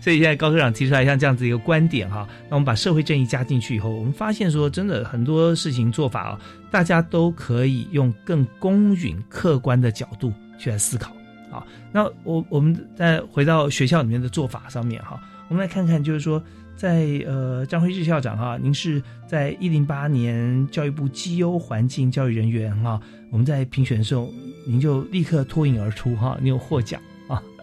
[0.03, 10.33] 所以现在高科长提出来像这样子一个观点哈，那我们把社会正义加进去以后，我们发现说真的很多事情做法啊，大家都可以用更公允客观的角度。
[10.59, 11.13] 去来思考，
[11.51, 16.43] 啊，那我我们再回到学校里面的做法上面哈，我们来看看，就是说，
[16.77, 24.33] 在呃张辉志校长哈，您是在一零八年教育部绩优环境教育人员哈，我们在评选的时候，
[24.67, 27.01] 您就立刻脱颖而出哈，你有获奖。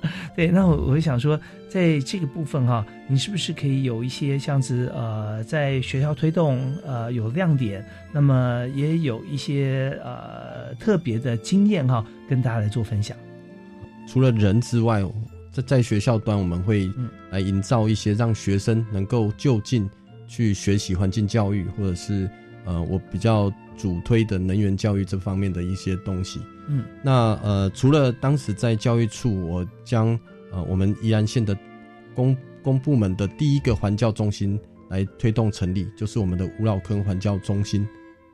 [0.35, 13.15] 对，那我我想说，在这个部分哈，你是不是可以有一些像子呃，在学校推动呃有亮点，那么也有一些呃特别的经验哈，跟大家来做分享。
[14.07, 15.03] 除了人之外，
[15.51, 16.89] 在在学校端，我们会
[17.29, 19.89] 来营造一些让学生能够就近
[20.27, 22.29] 去学习环境教育，或者是
[22.65, 26.39] 呃，我比较主推的能源教育这方面的一些东西。
[26.67, 30.17] 嗯，那呃，除了当时在教育处，我将
[30.51, 31.57] 呃我们宜安县的
[32.13, 37.87] 公公部门的第一个环教中心来推动成立，就是我们的五老坑环教中心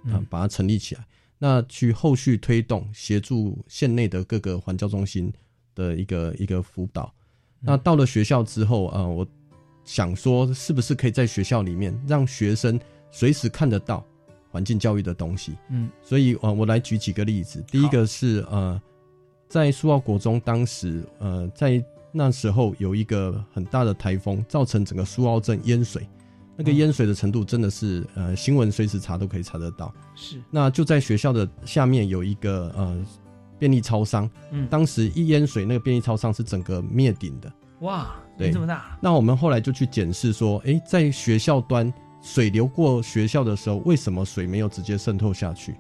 [0.05, 1.05] 啊，把它成立起来。
[1.39, 5.31] 那去后续推动协助县内的各个环教中心
[5.75, 7.13] 的一个一个辅导。
[7.59, 9.27] 那到了学校之后啊，我
[9.83, 14.05] 想说，是不是可以在学校里面让学生随时看得到？
[14.58, 17.63] 环境教育的东西，嗯，所以呃，我来举几个例子。
[17.70, 18.82] 第一个是呃，
[19.48, 21.80] 在苏澳国中，当时呃，在
[22.12, 26.10] 那时候有一个很大的台风，造成整个苏澳镇淹水，
[26.56, 29.93] 那个淹水的程度真的是呃，新闻随时查都可以查得到。
[30.15, 33.00] 是，那就在学校的下面有一个呃
[33.60, 37.54] 便利超商，嗯，当时一淹水，那个便利超商是整个灭顶的。
[37.82, 38.98] 哇，对，这么大。
[39.00, 41.93] 那我们后来就去检视说，哎，在学校端。
[42.21, 45.75] 水流过学校的时候，为什么水没有直接渗透下去？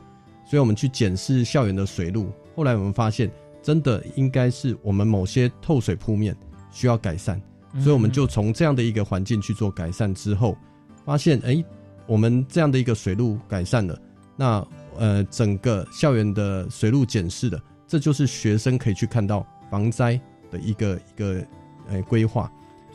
[0.45, 2.31] 所以我们去检视校园的水路。
[2.55, 3.29] 后来我们发现，
[3.61, 6.35] 真的应该是我们某些透水铺面
[6.71, 7.41] 需要改善。
[7.79, 10.57] 所以我们就从这样的一个环境去做改善之后，
[11.05, 11.63] 发现，哎，
[12.07, 14.01] 我们这样的一个水路改善了，
[14.35, 20.19] 那呃，整个校园的水路检视的，这就是学生可以去看到防灾
[20.49, 21.45] 的一个一个
[21.89, 22.51] 呃规划。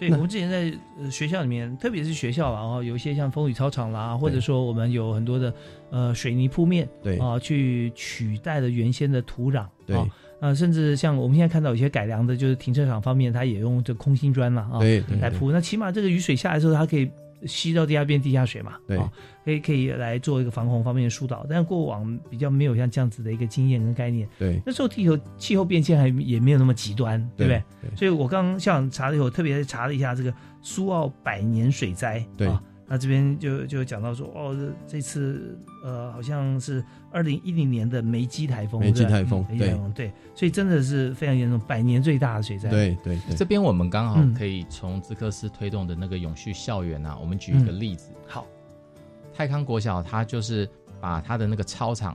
[0.08, 0.72] 对，我们之前在
[1.10, 5.54] 学校里面，特别是学校然后有一些像风雨操场啦，或者说我们有很多的
[5.90, 9.96] 呃水泥铺面，对啊，去取代了原先的土壤，对
[10.40, 17.08] 啊，甚至像我们现在看到有些改良的，就是停车场方面，它也用这空心砖了啊，对来铺，那起码这个雨水下来之后，它可以。
[17.46, 18.74] 吸到地下变地下水嘛？
[18.87, 18.98] 对，
[19.44, 24.28] 可以可以来做一个防洪方面的疏导，但是过往比较没有像这样子的一个经验跟概念。
[24.38, 27.62] 对，那时候地球气候变迁还也没有那么极端，对不对？
[27.96, 32.24] 所以我刚刚像查了以后，特别查了一下这个苏澳百年水灾。
[32.37, 32.48] 对。
[32.92, 34.55] 那这边就就讲到说，哦，
[34.87, 42.68] 这次呃，好像是二零一零年的梅基台风，梅基台风，对对，所以真的是非常严重，百年最大的水灾。
[42.68, 48.11] 对对，这边我们刚好可以从资科斯推动的那个永续校园啊，我们举一个例子。
[48.28, 48.46] 好，
[49.33, 50.68] 泰康国小，它就是
[51.00, 52.14] 把它的那个操场，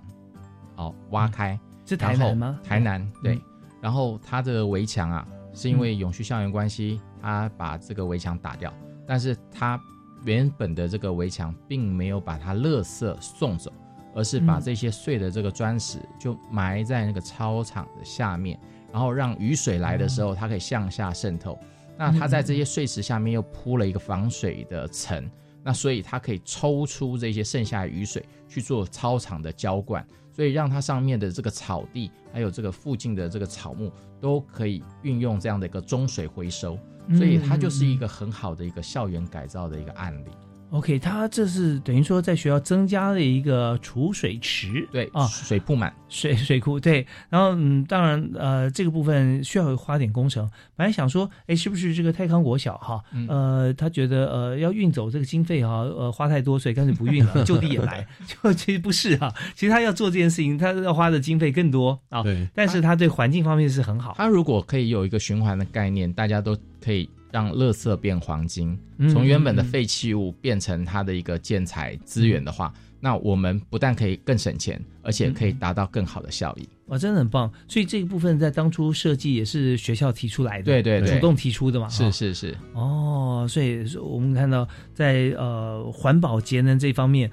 [0.75, 2.59] 哦，挖开，是台南吗？
[2.63, 3.41] 台南，对。
[3.81, 8.71] 然后它的围墙啊，是因为永续校园关系，它把这个围墙打掉，
[9.07, 9.81] 但是它。
[10.27, 13.71] 原本的这个围墙并没有把它垃圾送走，
[14.13, 18.59] 而是把这些碎的这个砖石就埋在那个操场的下面，
[18.91, 21.57] 然后让雨水来的时候它可以向下渗透。
[21.97, 25.31] 那它在这些碎石下面又铺了一个防水的层，
[25.63, 36.77] 那所以它可以抽出这些剩下的雨水去做操场的浇灌，所以让它上面的这个草地还有这个附近的这个草木都可以运用这样的一个中水回收。
[37.15, 40.29] 所以它就是一个很好的一个校园改造的一个案例。
[40.69, 47.07] OK，它这是等于说在学校增加了一个储水池，对啊，水铺满水水库，对。
[47.29, 50.49] 然后嗯，当然呃，这个部分需要花点工程。
[50.75, 58.05] 本来想说，哎，是不是这个泰康国小哈，呃，他觉得呃要运走这个经费哈，呃花太多，所以干脆不运了， 就地也来。
[58.27, 62.21] 就其实不是哈，其实他要做这件事情，他要花的经费更多啊。
[62.23, 64.13] 对，但是他对环境方面是很好。
[64.17, 67.09] 他如果可以有一个循环的概念，大家都可以。
[67.31, 68.77] 让垃圾变黄金，
[69.11, 76.67] 从原本的废弃物变成它的一个建材资源的话，那我们不但可以更省钱，而且可以达到更好的效益。
[76.87, 77.51] 哇，真的很棒！
[77.67, 81.89] 所以这个部分在当初设计也是学校提出来的，对对，主动提出的嘛。
[81.89, 82.55] 是是是。
[82.73, 87.29] 哦，所以我们看到在呃环保节能这方面。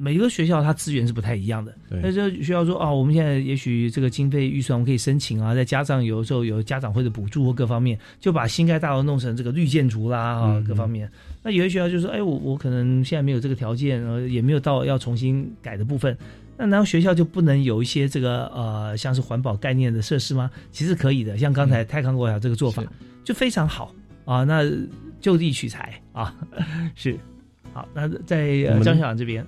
[0.00, 11.10] 每一个学校它资源是不太一样的，那这学校说啊，我们现在也许这个经费预算我们可以申请啊，再加上有的时候有家长会的补助或各方面，就把新盖大楼弄成这个绿建筑啦啊，各方面。
[11.42, 16.16] 那有些学校就说，哎，我我可能现在没有这个条件，呃，也没有到要重新改的部分，
[16.56, 20.48] 那难道学校就不能有一些这个呃，像是环保概念的设施吗？
[20.70, 22.84] 其实可以的，像刚才泰康国小这个做法
[23.24, 23.92] 就非常好
[24.24, 24.62] 啊，那
[25.20, 26.32] 就地取材啊，
[26.94, 27.18] 是
[27.72, 27.88] 好。
[27.92, 29.44] 那在张校长这边。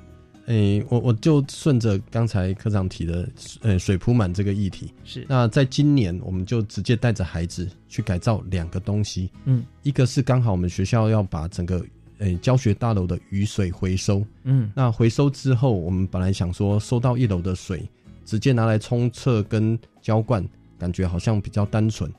[0.51, 3.28] 诶，我我就顺着刚才科长提的，
[3.61, 4.92] 呃，水铺满这个议题。
[5.05, 5.24] 是。
[5.28, 9.30] 那在今年，我们就直接带着孩子去改造两个东西。
[9.44, 9.64] 嗯。
[9.84, 11.80] 一个是刚好我们学校要把整个，
[12.18, 14.26] 诶，教学大楼的雨水回收。
[14.42, 14.72] 嗯。
[14.74, 17.88] 那回收之后，我们本来想说收到一楼的水，
[18.24, 20.44] 直接拿来冲厕跟浇灌，
[20.76, 22.12] 感觉好像比较单纯。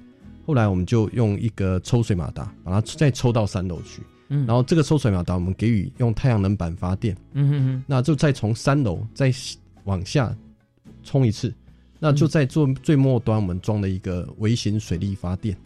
[0.45, 4.01] 后来我们就用一个抽水马达，把它再抽到三楼去。
[4.33, 9.29] 嗯，然后这个抽水马达我们给予用太阳能板发电，嗯哼哼，那就再从三楼再
[9.83, 10.33] 往下
[11.03, 11.53] 冲一次，
[11.99, 15.57] 那就在做最末端我们装了一个微型水力发电，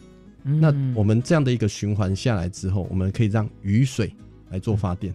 [0.42, 4.12] 那我们这样的一个循环下来之后，我们可以让雨水
[4.50, 5.14] 来做发电，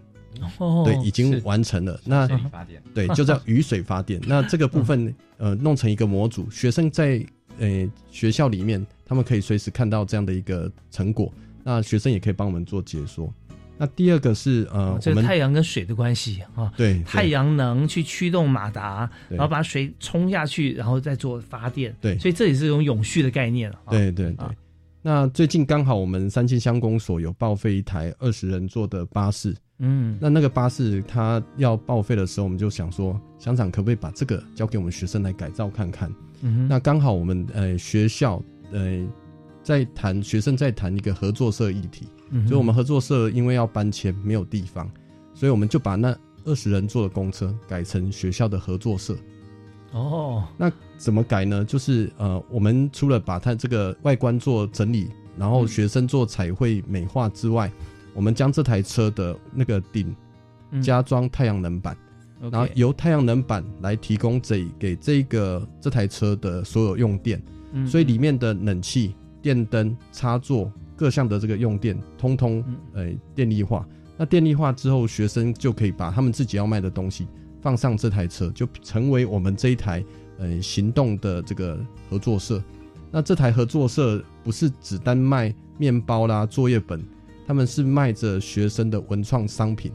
[0.57, 1.99] 哦，对，已经完成了。
[2.05, 4.21] 那发电，对，就叫雨水发电。
[4.25, 7.21] 那这个部分 呃弄成一个模组，学生在
[7.59, 11.33] 呃学校里面，他们可以随时看到这样的一个成果，
[11.63, 13.33] 那学生也可以帮我们做解说。
[13.81, 24.45] 那第二个是呃，这个太阳跟水的关系啊，对，太阳能去驱动马达，然后把水冲下去，然后再做发电，对，所以这也是一种永续的概念对对对。
[25.01, 36.13] 那最近刚好我们三清乡公所有报废一台二十人座的巴士，嗯，那那个巴士它要报废的时候，我们就想说，乡长可不可以把这个交给我们学生来改造看看？
[36.43, 38.39] 嗯，那刚好我们呃学校
[38.71, 38.99] 呃
[39.63, 42.07] 在谈学生在谈一个合作社议题。
[42.47, 44.89] 所以，我们合作社因为要搬迁，没有地方，
[45.33, 49.15] 所以我们就把那二十人坐的公车改成学校的合作社。
[49.91, 51.65] 哦，那怎么改呢？
[51.65, 57.69] 就是呃，我们除了把它这个外观做整理，然后学生做彩绘美化之外，
[58.13, 60.15] 我们将这台车的那个顶
[60.81, 61.97] 加装太阳能板，
[62.49, 67.43] 然后由太阳能板来提供这给这个这台车的所有用电，
[67.85, 70.71] 所以里面的冷气、电灯、插座。
[70.93, 72.63] 各项的这个用电，通通
[72.93, 73.83] 呃电力化。
[74.17, 77.27] 那电力化之后，学生就可以把他们自己要卖的东西
[77.59, 80.05] 放上这台车，就成为我们这一台
[80.37, 82.63] 呃行动的这个合作社。
[83.09, 87.03] 那这台合作社不是只单卖面包啦、作业本，
[87.47, 89.91] 他们是卖着学生的文创商品。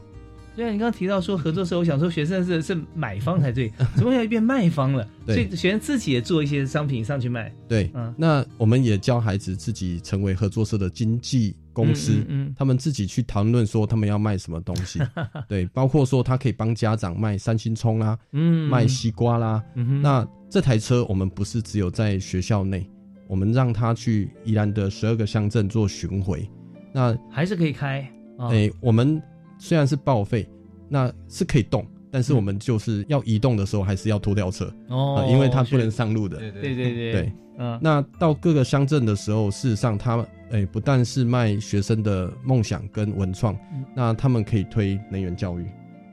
[0.57, 5.07] 对啊，你刚刚提到说合作社，我想说学生是是买方才对， 怎么又变卖方了？
[5.27, 7.53] 所以学生自己也做一些商品上去卖。
[7.67, 14.99] 对，嗯，那我们也教孩子自己成为合作社的经纪公司，嗯，他们自己去谈论说他们要卖什么东西。
[15.47, 19.63] 对，包括说他可以帮家长卖三星葱啦，嗯，卖西瓜啦。
[20.01, 22.89] 那这台车我们不是只有在学校内，
[23.27, 26.49] 我们让他去宜兰的十二个乡镇做巡回，
[26.91, 28.11] 那还是可以开。
[28.39, 29.21] 哎，我们。
[29.59, 30.47] 虽然是报废，
[30.87, 36.37] 那是可以动，但是我们就是要移动的时候，还是要拖吊车哦，因为它不能上路的。
[36.37, 37.79] 对对对对对，嗯。
[37.81, 43.57] 那到各个乡镇的时候，事实上，他诶不但是卖学生的梦想跟文创，
[43.95, 45.65] 那他们可以推能源教育，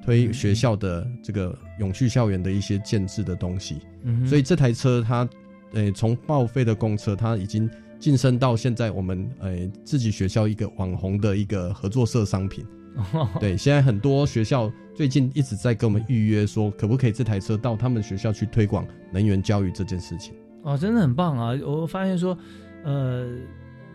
[0.02, 3.78] 推学校的这个永续校园的一些建制的东西。
[4.02, 4.26] 嗯。
[4.26, 5.28] 所以这台车它，
[5.74, 7.70] 诶从报废的公车，它已经
[8.00, 12.66] 晋升到现在我们诶自己学校一个网红的一个合作社商品。
[13.40, 20.34] 对，现在很多学校最近一直在跟我们预约，说可不可以这台车到他们学校去推广能源教育这件事情。
[20.62, 21.58] 哦，真的很棒啊！
[21.66, 22.36] 我发现说，
[22.84, 23.28] 呃，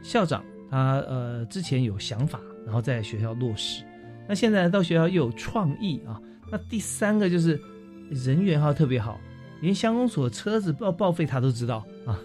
[0.04, 3.84] 校长他呃之前有想法，然后在学校落实，
[4.28, 6.20] 那现在到学校又有创意啊。
[6.52, 7.60] 那第三个就是
[8.10, 9.20] 人缘哈特别好。
[9.62, 12.18] 连乡公所车子报报废他都知道啊！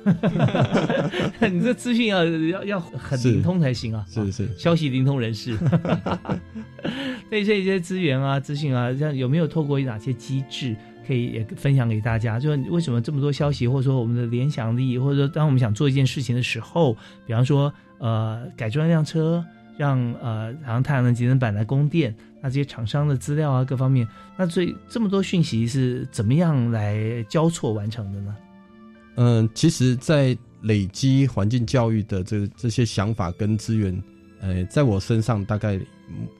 [1.50, 4.04] 你这资讯要要要很灵通才行啊！
[4.08, 5.56] 是是，消息灵通人士。
[7.28, 10.76] 对这些资源啊、资讯啊，像有没有透过哪些机制
[11.06, 12.38] 可以也分享给大家？
[12.38, 19.44] 就是为什么这么多消息，或者说我们的联想力，或者说当我们想做一件事情的时候，比方说呃改装一辆车。
[19.76, 22.14] 让呃，好像太阳能节能板来供电，
[22.44, 28.36] 那这些厂商的资料啊，各方面，那最这么多讯息是怎么样来交错完成的呢？
[29.16, 34.02] 嗯，其实，在累积环境教育的这这些想法跟资源，
[34.42, 35.80] 呃，在我身上大概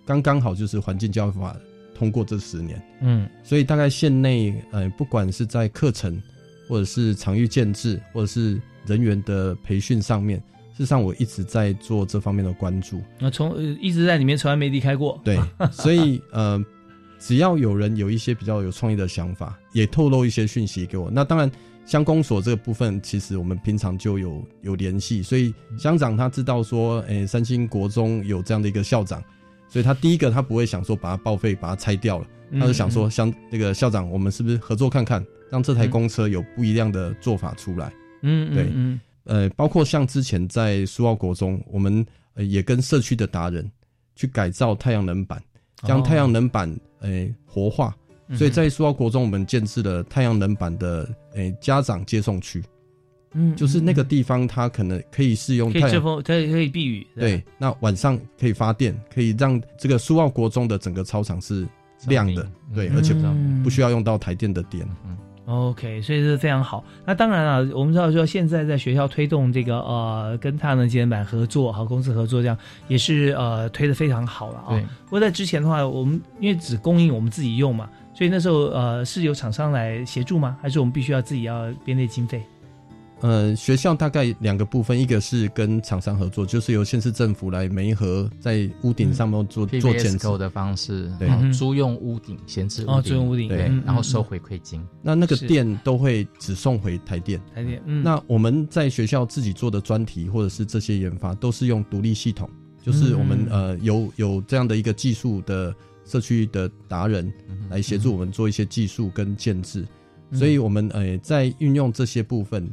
[0.04, 1.56] 刚刚好就是环境教育法
[1.94, 6.22] 通过这十年，嗯，所以大概县内呃，不管是在课程，
[6.68, 10.38] 或者是场域建制，或者是人员的培训上面。
[10.76, 13.00] 事实上，我一直在做这方面的关注。
[13.20, 15.20] 那从一直在里面从来没离开过。
[15.24, 15.38] 对，
[15.70, 16.60] 所以呃，
[17.16, 21.08] 只要有人有一些比较有创意的想法，也透露一些讯息给我。
[21.08, 21.48] 那当然，
[21.86, 25.22] 乡公所这个部分，其实我们平常就有有联系。
[25.22, 29.22] 所以乡长他知道说，诶，三星国中有这样的一个校长，
[29.68, 32.26] 所以他第一个他不会想说把它报废、把它拆掉了，
[32.58, 37.92] 他就想说，乡那个校长，我们是不是合作看看，让这台公车有不一样的做法出来？
[38.22, 39.00] 嗯，对，嗯。
[39.24, 42.04] 呃，包括像之前在苏澳国中，我们
[42.36, 43.70] 也跟社区的达人
[44.14, 45.42] 去改造太阳能板，
[45.82, 47.96] 将太阳能板呃活化，
[48.34, 52.62] 所以在苏澳国中，我们建置了太阳能板的诶家长接送区。
[53.36, 57.04] 嗯，就是那个地方，它可能可以适用可以遮风，可以可以避雨。
[57.16, 61.66] 对，那晚上可以发电，可以让这个苏澳国中的整个操场是
[62.06, 63.12] 亮的，对，而且
[63.64, 64.86] 不需要用到台电的电。
[65.04, 65.16] 嗯
[65.46, 66.84] ，OK，所以是非常好。
[67.04, 72.56] 那当然了，我们知道说现在在学校推动这个呃跟太阳能节能板合作，和公司合作，这样
[72.88, 74.80] 也是呃推的非常好了啊。
[75.04, 80.56] 不过在之前的话，我们因为只供应我们自己用嘛，所以那时候呃是由厂商来协助吗？
[80.62, 82.42] 还是我们必须要自己要编列经费？
[83.24, 94.78] 呃，学校大概两个部分，一个是跟厂商合作，就是由县市政府来煤合在屋顶上面做做建设的方式，对，租用屋顶闲置哦，租用屋顶，对，然后收回馈金。
[95.00, 97.82] 那那个电都会只送回台电，台电。
[98.02, 102.46] 那我们在学校自己做的专题或者是这些研发，都是用独立系统，
[102.82, 107.32] 就是我们呃有有这样的一个技术的社区的达人
[107.70, 109.82] 来协助我们做一些技术跟建制，
[110.30, 112.70] 所以我们呃在运用这些部分。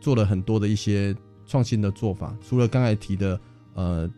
[0.00, 1.14] 做了很多的一些
[1.46, 3.40] 创新的做法，除了刚才提的，
[3.74, 4.10] 呃，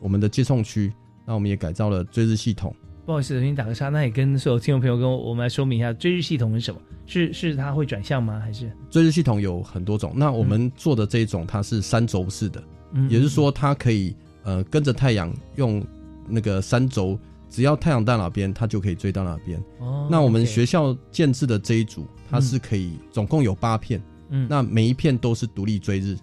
[0.00, 0.92] 我们的接送区，
[1.24, 2.74] 那我们也改造了追日系统。
[3.04, 6.80] 不好意思，重新打个岔，那也跟所有听众朋友跟我们来说明一下，追日系统是什么？
[7.06, 8.40] 是是它会转向吗？
[8.40, 10.12] 还是追日系统有很多种？
[10.16, 12.60] 那我们做的这一种，它是三轴式的，
[13.08, 15.80] 也就是说，它可以呃跟着太阳用
[16.28, 17.16] 那个三轴，
[17.48, 19.62] 只要太阳到哪边，它就可以追到哪边。
[19.78, 24.02] 哦，那我们学校建制的这一组，它是可以总共有八片。
[24.28, 26.16] 嗯，那每一片都是独立追日，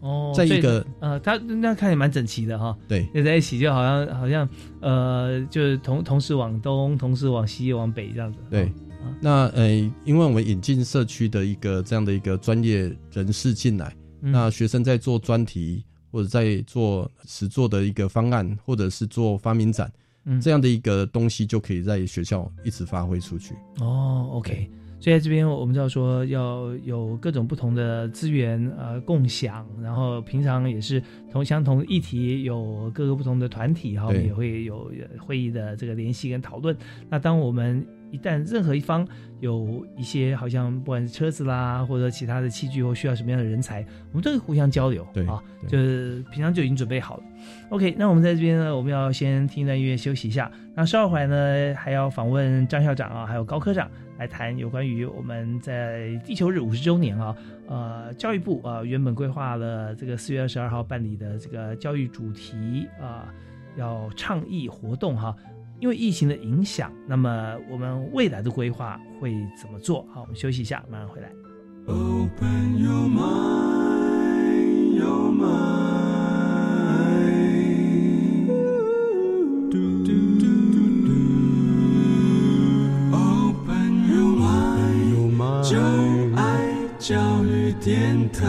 [0.00, 4.48] 哦，在一个呃，它那看起来蛮整齐的哈，对，连在一起就好像好像
[4.80, 8.38] 呃，就是同同时往东，同时往西，往北这样子。
[8.50, 8.72] 对，
[9.20, 9.68] 那呃，
[10.04, 19.92] 因为我们引进社区的一个这样的一个专业人士进来，那学生在做专题或者在做实做的一个方案，或者是做发明展，
[20.40, 23.54] 这样的一个东西就可以在学校一直发挥出去。
[23.80, 24.70] 哦，OK。
[25.04, 30.98] 所以在这边，我们知道说要有各种不同的资源呃共享，然后平常也是
[31.30, 36.74] 同相同议题有各个不同的团体哈，我们也会有会议的这个联系跟讨论。
[37.10, 39.06] 那当我们一旦任何一方
[39.40, 45.38] 有一些好像不管是车子啦或者其他的器具或需要什么样的人才，我们都会互相交流，对啊，
[45.68, 47.22] 就是平常就已经准备好了。
[47.68, 50.50] OK，那我们在这边呢，我们要先听一段音乐休息一下。
[50.74, 53.86] 那稍后回来呢，还要访问张校长啊，还有高科长。
[54.18, 57.36] 来谈有关于我们在地球日五十周年啊，
[57.66, 63.32] 呃，教育部啊原本规划了这个四月二十二号办理的这个教育主题啊，
[63.76, 65.34] 要倡议活动哈，
[65.80, 70.06] 因为疫情的影响，那么我们未来的规划会怎么做？
[70.12, 71.28] 好，我们休息一下，马上回来。
[71.86, 75.83] Open your mind, your mind.
[87.84, 88.00] 电
[88.32, 88.40] 台。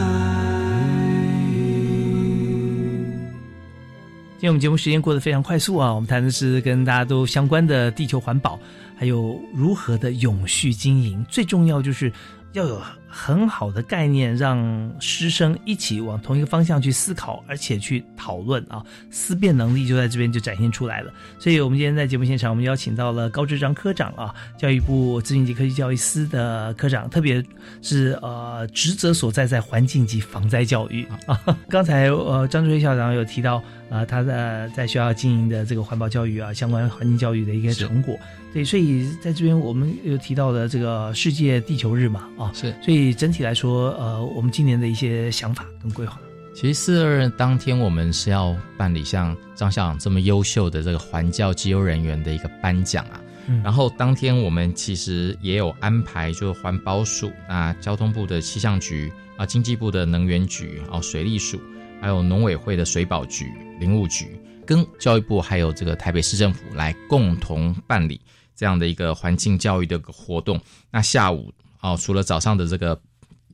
[4.38, 8.58] 今天我们节目时间过得非常快速啊，我们谈的是跟大家都相关的地球环保，
[8.96, 12.10] 还有如何的永续经营，最重要就是
[12.54, 12.82] 要有。
[13.18, 21.10] 很好的概念，让师生一起往同一个方向去思考，而且去讨论啊，思辨能力就在这边就展现出来了。
[21.40, 27.42] 所以，我们今天在节目现场，我们邀请到了高志章科长啊，教育部资讯及科技教育司的科长，特别
[27.82, 31.40] 是呃职责所在在环境及防灾教育啊。
[31.70, 38.20] 刚才呃张志辉校长有提到啊，他的在学校经营的这个环保教育啊，相关环境教育的一个成果。
[38.54, 43.05] 对，所以在这边我们有提到的这个世界地球日嘛啊，是，所以。
[43.14, 46.20] 整体来说，呃，我们今年的一些想法跟规划，
[46.56, 53.22] 其实四二当天我们是要办理像张校长这么优秀的这个环教绩优人员的一个颁奖啊。
[53.64, 61.60] 然后当天我们其实也有安排，就是环保署、啊交通部的气象局啊、经济部的能源局、哦水利署，
[62.02, 68.20] 还有农委会的水保局、林务局，跟教育部还有这个台北市政府来共同办理
[68.56, 70.60] 这样的一个环境教育的活动。
[70.90, 71.54] 那下午。
[71.86, 73.00] 哦，除了早上的这个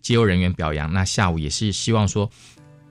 [0.02, 2.30] 接优人员表扬，那下午也是希望说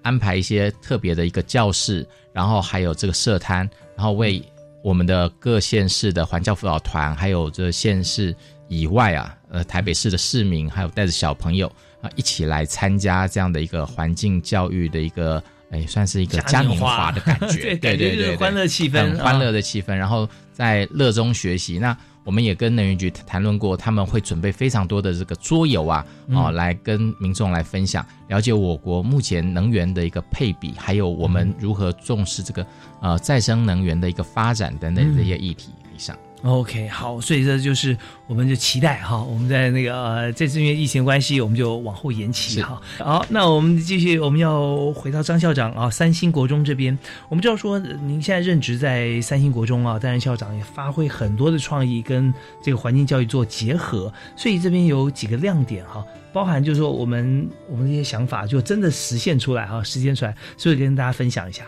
[0.03, 4.43] 安排一些特别的一个教室，然后还有这个社摊，然后为
[4.85, 8.37] 我们的各县市的环教辅导团，还有这县市
[8.69, 11.67] 以外啊，呃，台北市的市民，还有带着小朋友
[12.03, 17.11] 啊，一起来参加这样的一个环境教育的一个，哎，算是一个嘉年华。
[17.13, 21.97] 的感觉，对 对对，欢乐气氛，很欢乐的气氛，然后在乐中学习那。
[22.25, 32.67] 我们也跟能源局谈论过，他们会准备非常多的这个桌游啊，啊，来跟民众来分享，了解我国目前能源的一个配比，还有我们如何重视这个
[33.01, 36.17] 呃再生能源的一个发展等等这些议题以上。
[36.43, 37.95] OK，好，所以这就是
[38.27, 42.81] 我们就期待哈，我们在那个呃，这次因为疫情关系，我们就往后延期哈。
[42.99, 52.33] 好，那我们继续，我们要回到张校长啊，三星国中这边，我们知道说您现在任职在三星国中啊，担任校长也发挥很多的创意跟
[52.63, 61.67] 这个环境教育做结合，所以这边有几个亮点哈，包含就是说我们我们这些想法就真的实现出来哈，实现出来，所以跟大家分享一下。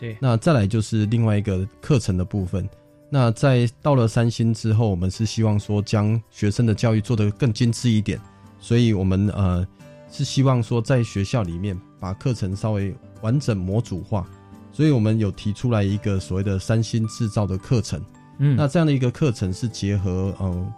[0.00, 2.66] 对，那再来就是另外一个课程的部分。
[3.14, 8.20] 那在到了三星之后，我们是希望说将学生的教育做得更精致一点，
[8.58, 9.64] 所以我们呃
[10.10, 12.92] 是希望说在学校里面把课程稍微
[13.22, 14.26] 完整模组化，
[14.72, 18.04] 所以我们有提出来一个所谓的三星制造的课程。
[18.38, 20.72] 嗯，那这样的一个课程是结合呃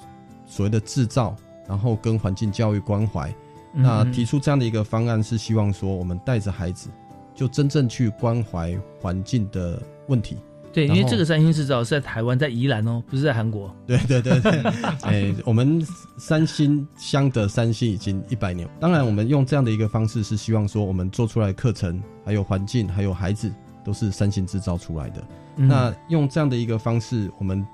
[0.46, 1.34] 所谓的制造，
[1.66, 3.34] 然后跟环境教育关怀。
[3.72, 6.90] 那提出这样的一个方案是希望说我们带着孩子
[7.34, 10.36] 就真正去关怀环境的问题。
[10.76, 13.74] 对，因为这个三星制造是在台湾，在宜兰哦，不是在韩国。
[13.86, 14.60] 对对对对，
[15.00, 15.82] 哎，我们
[16.18, 18.68] 三星乡的三星已经一百年。
[18.78, 23.50] 当然，我们用这样的一个方式，是希望说我们做出来的课程，还有环境，还有孩子，
[23.82, 25.24] 都是三星制造出来的。
[25.56, 27.66] 那用这样的一个方式，我们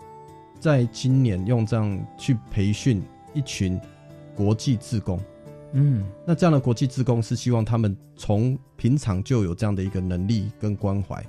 [0.61, 3.03] 在今年用这样去培训
[3.35, 3.81] 一群
[4.37, 5.19] 国际职工。
[5.73, 11.21] 嗯，那这样的国际职工是希望他们从平常就有这样的一个能力跟关怀。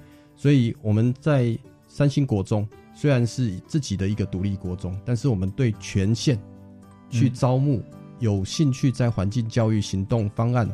[0.44, 6.38] 所以我们在三星国中虽然是自己的一个独立国中，但是我们对全县
[7.10, 7.82] 去招募
[8.20, 10.70] 有兴趣在环境教育行动方案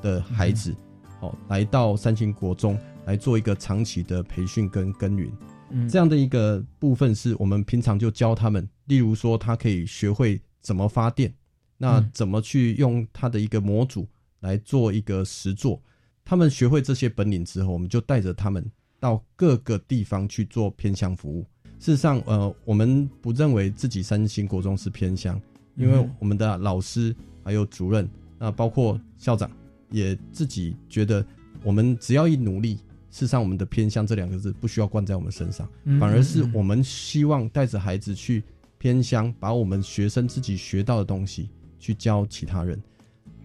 [0.00, 0.74] 的孩子，
[1.20, 5.30] 哦，来到三星国中来做一个长期的培训跟耕耘。
[5.68, 11.30] 嗯，这样的一个部分是我们平常就教他们，例如说他可以学会怎么发电，
[11.76, 14.08] 那怎么去用他的一个模组
[14.40, 15.78] 来做一个实作。
[16.24, 18.64] 他们学会这些本领之后，我们就带着他们。
[19.00, 21.44] 到各个地方去做偏乡服务。
[21.80, 25.40] 事实上，呃，我们不认为自己三星国中是偏乡，
[25.76, 28.06] 因为我们的老师还有主任，
[28.38, 29.50] 那包括校长，
[29.90, 31.24] 也自己觉得，
[31.64, 32.74] 我们只要一努力，
[33.10, 35.66] 事实上我们的偏乡这两个字不需要冠在我们身上，
[35.98, 38.44] 反而是我们希望带着孩子去
[38.76, 41.48] 偏乡，把我们学生自己学到的东西
[41.78, 42.78] 去教其他人。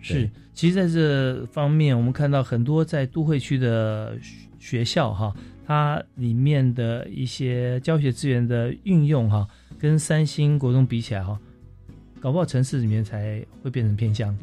[0.01, 4.19] 是，其实在这方面，我们看到很多在都会区的。
[4.65, 5.31] 学校哈，
[5.67, 9.47] 它里面的一些教学资源的运用哈，
[9.77, 11.37] 跟三星国中比起来哈，
[12.19, 14.35] 搞不好城市里面才会变成偏向。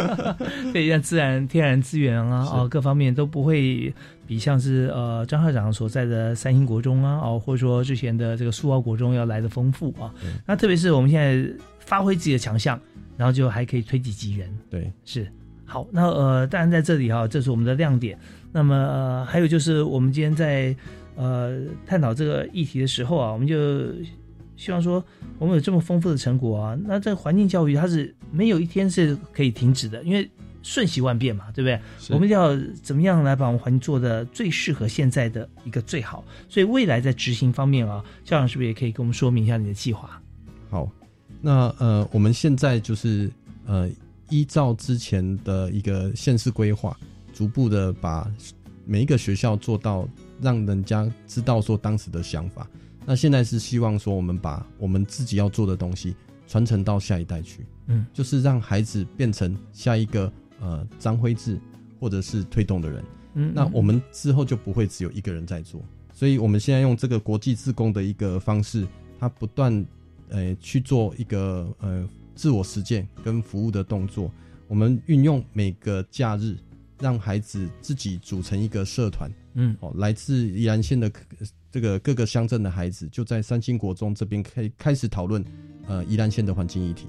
[0.70, 3.90] 对，像自然天然资源啊，哦，各方面都不会
[4.26, 10.14] 比像是呃张校长所在的三星国中啊，哦，或者说之前的这个苏澳国中要来的丰富啊。
[10.44, 11.50] 那特别是我们现在
[11.80, 12.78] 发挥自己的强项，
[13.16, 14.54] 然后就还可以推己及人。
[14.68, 15.26] 对，是
[15.64, 15.88] 好。
[15.90, 18.18] 那呃，当然在这里哈，这是我们的亮点。
[18.56, 20.74] 那么呃，还有就是，我们今天在
[21.16, 23.56] 呃探讨这个议题的时候啊，我们就
[24.56, 25.04] 希望说，
[25.40, 30.30] 我们有这么丰富的成果啊，那这个环境教育它是没有一天是可以停止的，因为
[30.62, 32.14] 瞬息万变嘛，对不对？
[32.14, 36.24] 我们要怎么样来把我们环境做的最适合现在的一个最好？
[36.48, 40.22] 所以未来在执行方面啊，校长是不是也可以跟我们说明一下你的计划？
[40.70, 40.88] 好，
[41.40, 43.28] 那呃，我们现在就是
[43.66, 43.90] 呃，
[44.28, 46.96] 依照之前的一个县市规划。
[47.34, 48.32] 逐步的把
[48.86, 50.08] 每一个学校做到
[50.40, 52.66] 让人家知道说当时的想法。
[53.04, 56.14] 那现在是希望说我们把我们自己要做的东西
[56.46, 61.58] 传承到下一代去，嗯，就是让孩子变成下一个呃张辉志
[61.98, 63.04] 或者是推动的人，
[63.34, 65.82] 嗯，那我们之后就不会只有一个人在做。
[66.12, 68.86] 所以我们现在用这个国际自工的一个方式，
[69.18, 69.84] 他不断
[70.28, 74.30] 呃去做一个呃自我实践跟服务的动作。
[74.68, 76.56] 我们运用每个假日。
[77.00, 81.10] 让孩子自己组成一个社团，嗯，哦，来自宜兰县的
[81.70, 85.44] 这个各个乡镇的孩子，就在三星国中这边开开始讨论，
[85.86, 87.08] 呃，宜兰县的环境议题，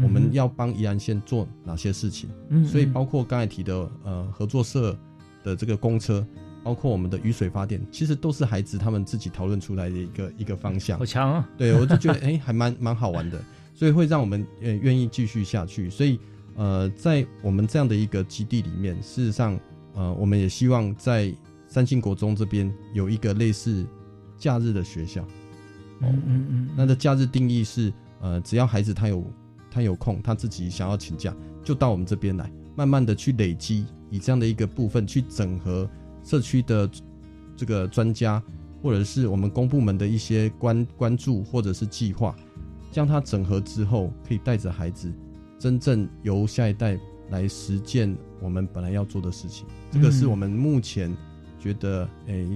[0.00, 2.30] 我们要帮宜兰县做哪些事情？
[2.48, 4.96] 嗯，所以包括刚才提的呃合作社
[5.42, 6.24] 的这个公车，
[6.62, 10.98] 包括我们的雨水发电，其实都是孩子他们自己讨论出来的一个一个方向。
[10.98, 11.50] 好强啊！
[11.58, 13.42] 对，我就觉得哎，还蛮蛮好玩的，
[13.74, 16.18] 所以会让我们呃愿意继续下去，所以。
[16.56, 19.58] 呃，在我们这样的一个基地里面，事实上，
[19.94, 21.34] 呃，我们也希望在
[21.66, 23.84] 三星国中这边有一个类似
[24.38, 25.26] 假日的学校。
[26.00, 26.68] 嗯嗯嗯。
[26.76, 29.24] 那的假日定义是，呃，只要孩子他有
[29.70, 31.34] 他有空，他自己想要请假，
[31.64, 35.88] 就到我们这边来，慢慢的去累积，以这样的一个部分去整合
[36.22, 36.88] 社区的
[37.56, 38.40] 这个专家，
[38.80, 42.34] 或者是我们公部门的一些关关注或者是计划，
[42.92, 45.12] 将它整合之后，可以带着孩子。
[45.64, 46.98] 真正由下一代
[47.30, 51.10] 来实践我们本来要做的事情，这个是我们目前
[51.58, 52.46] 觉得，诶，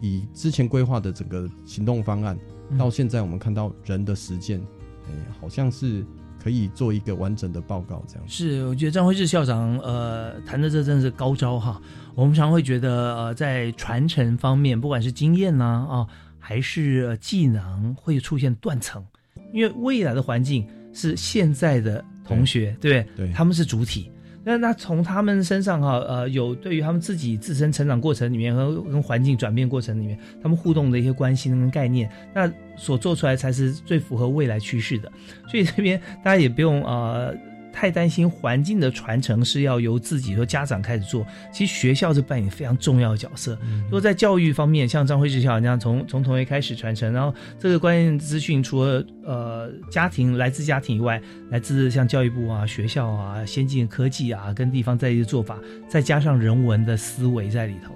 [0.00, 2.38] 以之前规划的整个行动方案，
[2.78, 4.58] 到现在我们看到人的实践，
[5.06, 6.02] 哎，好像是
[6.42, 8.24] 可以做一个完整的报告这样。
[8.26, 11.78] 是，我觉得张辉志校长呃谈的这真是高招哈。
[12.14, 16.08] 我们常会觉得呃在传承方面，不管是经验呢啊，
[16.38, 19.04] 还是技能，会出现断层，
[19.52, 23.26] 因为未来的环境是现在的同学，对对？
[23.26, 24.10] 对，他们是主体。
[24.42, 35.10] 那那从他们身上哈，呃，有对于他们自己自身成长过程里面和跟环境转变过程里面，他们互动的一些关系跟概念，那所做出来才是最符合未来趋势的。
[35.48, 37.34] 所以这边大家也不用呃。
[37.74, 43.58] 太担心环境的传承是要由自己和家长开始做，其实学校是扮演非常重要的角色。
[43.86, 51.20] 如果在教育方面，像张辉志校长这样从从同学开始传承，然后这个关键资讯除了呃家庭来自家庭以外，
[51.50, 55.58] 来自像教育部啊、学校啊、先进科技啊，跟地方在地的做法，
[55.88, 57.92] 再加上人文的思维在里头，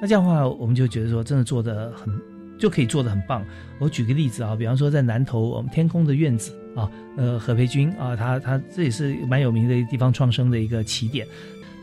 [0.00, 2.10] 那这样的话，我们就觉得说真的做的很
[2.58, 3.44] 就可以做的很棒。
[3.78, 6.56] 我举个例子啊，比方说在南投我们天空的院子。
[6.76, 11.26] 啊，呃，何培军啊，他他这也是蛮有名的地方创生的一个起点。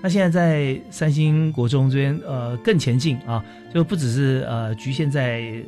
[0.02, 5.64] 那现在在三星国中这边，呃，更前进啊，就不只是呃局限在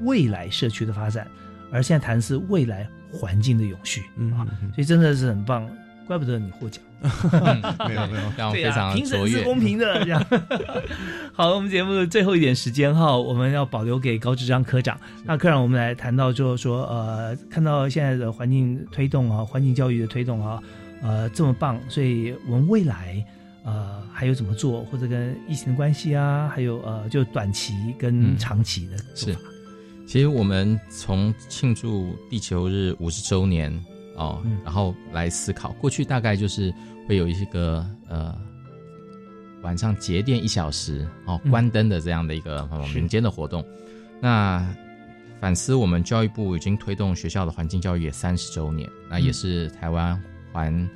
[0.00, 1.26] 未来社区的发展，
[1.70, 4.00] 而现在谈的是未来环境的永续
[4.34, 5.68] 啊，所以真的是很棒。
[6.06, 10.24] 怪不得你获奖，没 有没有，非常评审是公平的 这样。
[11.32, 14.98] 好，我们节目最后一点时间哈，我们要保留给高志章科长。
[15.24, 20.60] 那科长，我们来谈到就是说，呃，看到现在的环境推动啊，环境教育的推动啊，
[21.02, 23.24] 呃，这么棒，所以我们未来
[23.64, 29.34] 呃还有怎么做，或者跟疫情的关系啊，还有呃，就短期跟长期的是。
[30.06, 33.72] 其实我们从庆祝地球日五十周年。
[34.16, 36.72] 哦，然后来思考，过去大概就是
[37.08, 38.36] 会有一些个呃
[39.62, 43.64] 晚上节电一小时哦，关灯的这样的一个民间的活动。
[44.20, 44.66] 那
[45.40, 50.90] 反思我们教育部已经推动学校的环境教育也三十周年，那也是台湾环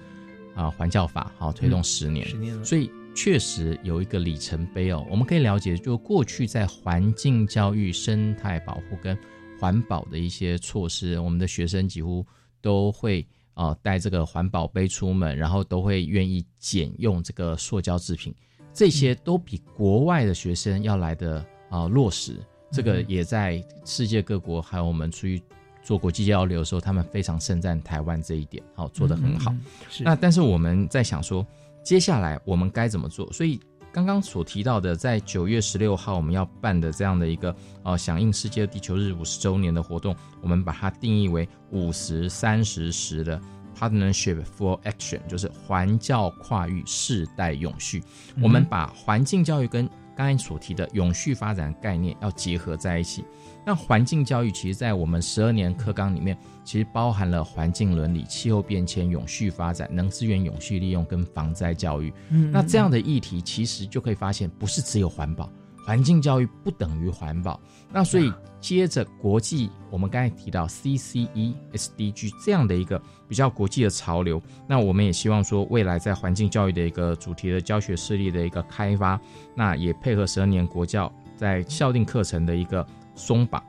[0.54, 5.06] 啊环教法好推动十年，十年了，所以确实有一个里程碑哦。
[5.10, 9.16] 我们可以了解，就过去在环境教育、生态保护跟
[9.58, 12.26] 环保的一些措施，我们的学生几乎。
[12.64, 18.34] 都会啊带这个环保杯出门，然后都会愿意减用这个塑胶制品，
[18.72, 22.38] 这些都比国外的学生要来的啊落实。
[22.72, 25.42] 这个也在世界各国，还有我们出去
[25.82, 29.54] 做国际交流的时候，他们非常盛赞台湾这一点，好做得很好。
[30.00, 31.46] 那但是我们在想说，
[31.82, 33.30] 接下来我们该怎么做？
[33.30, 33.60] 所以。
[33.94, 43.40] 刚刚所提到的，在九月十六号我们要办的这样的一个呃响应世界地球日五十周年的活动，我们把它定义为五十三十十的
[43.78, 48.02] Partnership for Action，就是环教跨域世代永续。
[48.42, 53.24] 我们把环境教育跟刚才所提的永续发展概念要结合在一起。
[53.66, 62.12] 那环境教育其实，在我们十二年课纲里面，其实包含了环境伦理、气候变迁、永续发展、能资源永续利用跟防灾教育。
[62.28, 65.50] 嗯，那这样的议题，其实就可以发现，不是只有环保，
[65.86, 67.58] 环境教育不等于环保。
[67.90, 79.18] 那所以，接着国际，我们刚才提到 CCE、SDG 这样的一个比较国际的潮流，那我们也希望说，未来在环境教育的一个主题的教学势力的一个开发，
[79.54, 82.86] 那也配合十二年国教在校定课程的一个。
[83.14, 83.62] 松绑，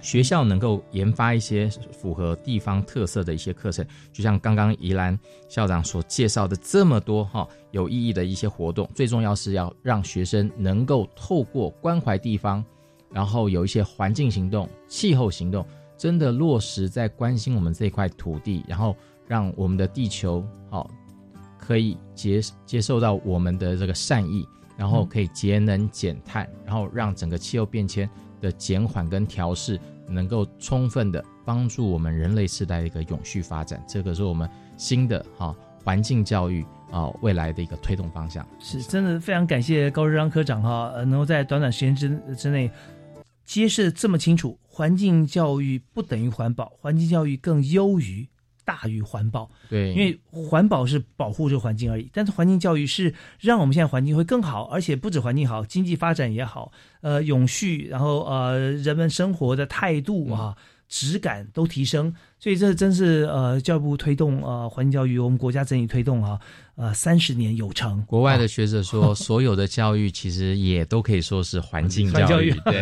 [0.00, 5.18] 学校能够研发一些符合地方特色的一些课程，就像刚刚宜兰
[5.48, 8.88] 校长所介绍的这么多哈有意义的一些活动。
[8.94, 12.64] 最重要是要让学生能够透过关怀地方，
[13.10, 15.64] 然后有一些环境行动、气候行动，
[15.96, 18.94] 真的落实在关心我们这块土地，然后
[19.26, 20.90] 让我们的地球好
[21.58, 24.46] 可以接接受到我们的这个善意，
[24.76, 28.10] 然后可以节能减碳，然后让整个气候变迁。
[28.40, 29.78] 的减缓跟调试，
[30.08, 38.46] 能够充分的帮助我们人类世代的一个永续发展，这个是我们新的哈环境教育啊未来的一个推动方向。
[38.58, 42.70] 是真的非常感谢高志章科长哈，呃，能够在短短时间之之内
[43.44, 48.28] 揭示这么清楚，环境教育不等于环保，环境教育更优于。
[48.64, 60.56] 大于环保，对，因为环保是保护这个环境而已，但是环境教育是让我们现在环境会更好，而且不止环境好，经济发展也好，呃，永续，然后呃，人们生活的态度啊。
[60.96, 66.38] 质感都提升，所以这真是呃教育部推动呃环境教育，我们国家整体推动啊，
[66.76, 68.00] 呃三十年有成。
[68.06, 72.52] 国外的学者说， 所有的教育其实也都可以说是环境教育。
[72.64, 72.80] 对，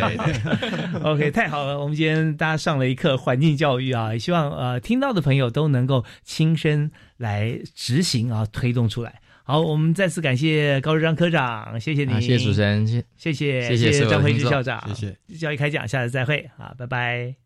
[1.02, 9.22] OK，太好了，我们今天大家上了一课环境教育啊，也希望呃听到的朋友都能够亲身来执行啊，推动出来。
[9.44, 12.86] 好，我们再次感谢高志章科长，谢谢你，谢谢主持人，
[13.16, 17.41] 谢谢谢谢张辉志校长，谢谢教育开讲，下次再会，啊，拜拜。